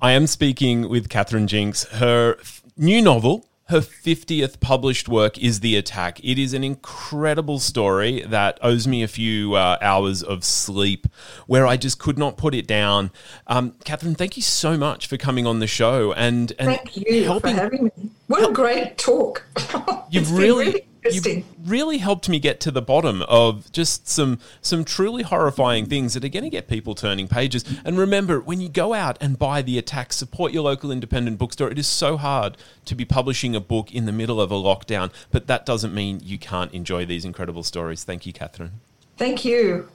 I 0.00 0.12
am 0.12 0.26
speaking 0.26 0.88
with 0.88 1.08
Catherine 1.08 1.46
Jinks. 1.46 1.84
Her 1.84 2.36
f- 2.40 2.62
new 2.76 3.02
novel, 3.02 3.44
her 3.68 3.80
50th 3.80 4.60
published 4.60 5.08
work, 5.08 5.38
is 5.38 5.60
The 5.60 5.76
Attack. 5.76 6.20
It 6.24 6.38
is 6.38 6.54
an 6.54 6.64
incredible 6.64 7.58
story 7.58 8.22
that 8.22 8.58
owes 8.62 8.88
me 8.88 9.02
a 9.02 9.08
few 9.08 9.54
uh, 9.54 9.76
hours 9.82 10.22
of 10.22 10.42
sleep 10.42 11.06
where 11.46 11.66
I 11.66 11.76
just 11.76 11.98
could 11.98 12.18
not 12.18 12.38
put 12.38 12.54
it 12.54 12.66
down. 12.66 13.10
Um, 13.46 13.74
Catherine, 13.84 14.14
thank 14.14 14.36
you 14.36 14.42
so 14.42 14.78
much 14.78 15.06
for 15.06 15.18
coming 15.18 15.46
on 15.46 15.58
the 15.58 15.66
show 15.66 16.12
and, 16.12 16.52
and 16.58 16.68
Thank 16.68 16.96
you 16.96 17.24
helping. 17.24 17.56
for 17.56 17.60
having 17.62 17.84
me. 17.84 18.10
What 18.26 18.48
a 18.48 18.52
great 18.52 18.96
talk. 18.96 19.44
You've 20.10 20.28
been 20.28 20.34
really, 20.34 20.86
you've 21.14 21.44
really 21.64 21.98
helped 21.98 22.28
me 22.28 22.38
get 22.38 22.60
to 22.60 22.70
the 22.70 22.82
bottom 22.82 23.22
of 23.22 23.70
just 23.72 24.08
some 24.08 24.38
some 24.60 24.84
truly 24.84 25.22
horrifying 25.22 25.86
things 25.86 26.14
that 26.14 26.24
are 26.24 26.28
going 26.28 26.44
to 26.44 26.50
get 26.50 26.68
people 26.68 26.94
turning 26.94 27.28
pages. 27.28 27.64
And 27.84 27.98
remember, 27.98 28.40
when 28.40 28.60
you 28.60 28.68
go 28.68 28.94
out 28.94 29.18
and 29.20 29.38
buy 29.38 29.62
the 29.62 29.78
attack, 29.78 30.12
support 30.12 30.52
your 30.52 30.62
local 30.62 30.90
independent 30.90 31.38
bookstore. 31.38 31.70
It 31.70 31.78
is 31.78 31.86
so 31.86 32.16
hard 32.16 32.56
to 32.86 32.94
be 32.94 33.04
publishing 33.04 33.54
a 33.54 33.60
book 33.60 33.92
in 33.92 34.06
the 34.06 34.12
middle 34.12 34.40
of 34.40 34.50
a 34.50 34.54
lockdown, 34.54 35.12
but 35.30 35.46
that 35.46 35.66
doesn't 35.66 35.94
mean 35.94 36.20
you 36.22 36.38
can't 36.38 36.72
enjoy 36.72 37.04
these 37.04 37.24
incredible 37.24 37.62
stories. 37.62 38.04
Thank 38.04 38.26
you, 38.26 38.32
Catherine. 38.32 38.80
Thank 39.16 39.44
you. 39.44 39.88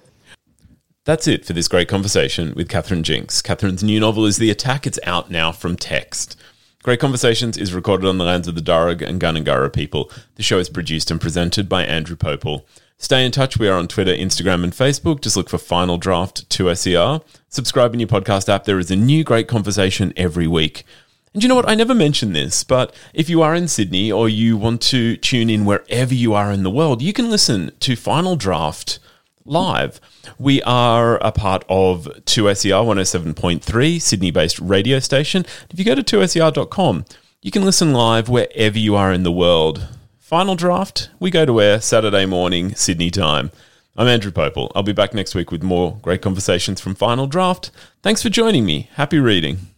That's 1.06 1.28
it 1.28 1.45
for 1.45 1.52
this 1.52 1.67
great 1.67 1.89
conversation 1.89 2.54
with 2.56 2.69
Catherine 2.69 3.04
Jinks. 3.04 3.41
Catherine's 3.41 3.84
new 3.84 3.99
novel 3.99 4.26
is 4.26 4.38
The 4.38 4.49
Attack. 4.49 4.88
It's 4.88 4.99
out 5.04 5.30
now 5.30 5.52
from 5.52 5.76
Text. 5.76 6.39
Great 6.84 7.00
Conversations 7.00 7.58
is 7.58 7.74
recorded 7.74 8.06
on 8.10 8.17
the 8.17 8.26
lands 8.26 8.46
of 8.46 8.56
the 8.56 8.62
Darug 8.62 9.02
and 9.02 9.22
Gundungurra 9.22 9.72
people. 9.72 10.12
The 10.36 10.43
show 10.43 10.60
is 10.60 10.69
produced 10.69 11.10
and 11.10 11.22
presented 11.22 11.69
by 11.69 11.86
Andrew 11.86 12.17
Pople. 12.17 12.65
Stay 12.98 13.26
in 13.26 13.32
touch. 13.32 13.58
We 13.58 13.69
are 13.69 13.78
on 13.78 13.88
Twitter, 13.88 14.12
Instagram, 14.13 14.65
and 14.65 14.74
Facebook. 14.74 15.22
Just 15.22 15.38
look 15.38 15.48
for 15.48 15.58
Final 15.58 15.98
Draft 15.98 16.50
2SER. 16.50 17.24
Subscribe 17.48 17.93
in 17.93 18.02
your 18.02 18.10
podcast 18.10 18.50
app. 18.50 18.65
There 18.65 18.80
is 18.80 18.91
a 18.91 18.98
new 18.98 19.24
great 19.24 19.48
conversation 19.48 20.12
every 20.17 20.46
week. 20.46 20.84
And 21.34 21.41
you 21.41 21.48
know 21.48 21.56
what? 21.56 21.69
I 21.69 21.74
never 21.74 21.96
mentioned 21.96 22.36
this, 22.36 22.65
but 22.65 22.93
if 23.13 23.30
you 23.30 23.41
are 23.41 23.56
in 23.56 23.69
Sydney 23.69 24.12
or 24.12 24.28
you 24.28 24.58
want 24.58 24.82
to 24.82 25.15
tune 25.15 25.50
in 25.50 25.63
wherever 25.63 26.13
you 26.13 26.34
are 26.34 26.52
in 26.52 26.63
the 26.63 26.69
world, 26.69 27.02
you 27.02 27.13
can 27.13 27.30
listen 27.30 27.72
to 27.80 27.96
Final 27.96 28.36
Draft 28.36 29.00
live. 29.45 29.99
We 30.38 30.62
are 30.63 31.17
a 31.17 31.32
part 31.32 31.63
of 31.69 32.06
2SER 32.25 32.86
107.3, 32.86 34.01
Sydney 34.01 34.32
based 34.32 34.60
radio 34.60 34.99
station. 34.99 35.45
If 35.69 35.79
you 35.79 35.86
go 35.86 35.95
to 35.95 36.03
2SER.com, 36.03 37.06
you 37.41 37.51
can 37.51 37.65
listen 37.65 37.93
live 37.93 38.29
wherever 38.29 38.77
you 38.77 38.95
are 38.95 39.12
in 39.12 39.23
the 39.23 39.32
world. 39.32 39.88
Final 40.19 40.56
draft, 40.56 41.10
we 41.19 41.29
go 41.29 41.45
to 41.45 41.62
air 41.62 41.82
Saturday 41.82 42.25
morning, 42.25 42.73
Sydney 42.75 43.12
time. 43.12 43.51
I'm 43.95 44.08
Andrew 44.08 44.32
Pople. 44.32 44.71
I'll 44.73 44.82
be 44.82 44.93
back 44.93 45.13
next 45.13 45.36
week 45.36 45.51
with 45.51 45.62
more 45.62 45.99
great 46.01 46.21
conversations 46.21 46.82
from 46.82 46.95
Final 46.95 47.27
Draft. 47.27 47.69
Thanks 48.01 48.23
for 48.23 48.29
joining 48.29 48.65
me. 48.65 48.89
Happy 48.93 49.19
reading. 49.19 49.72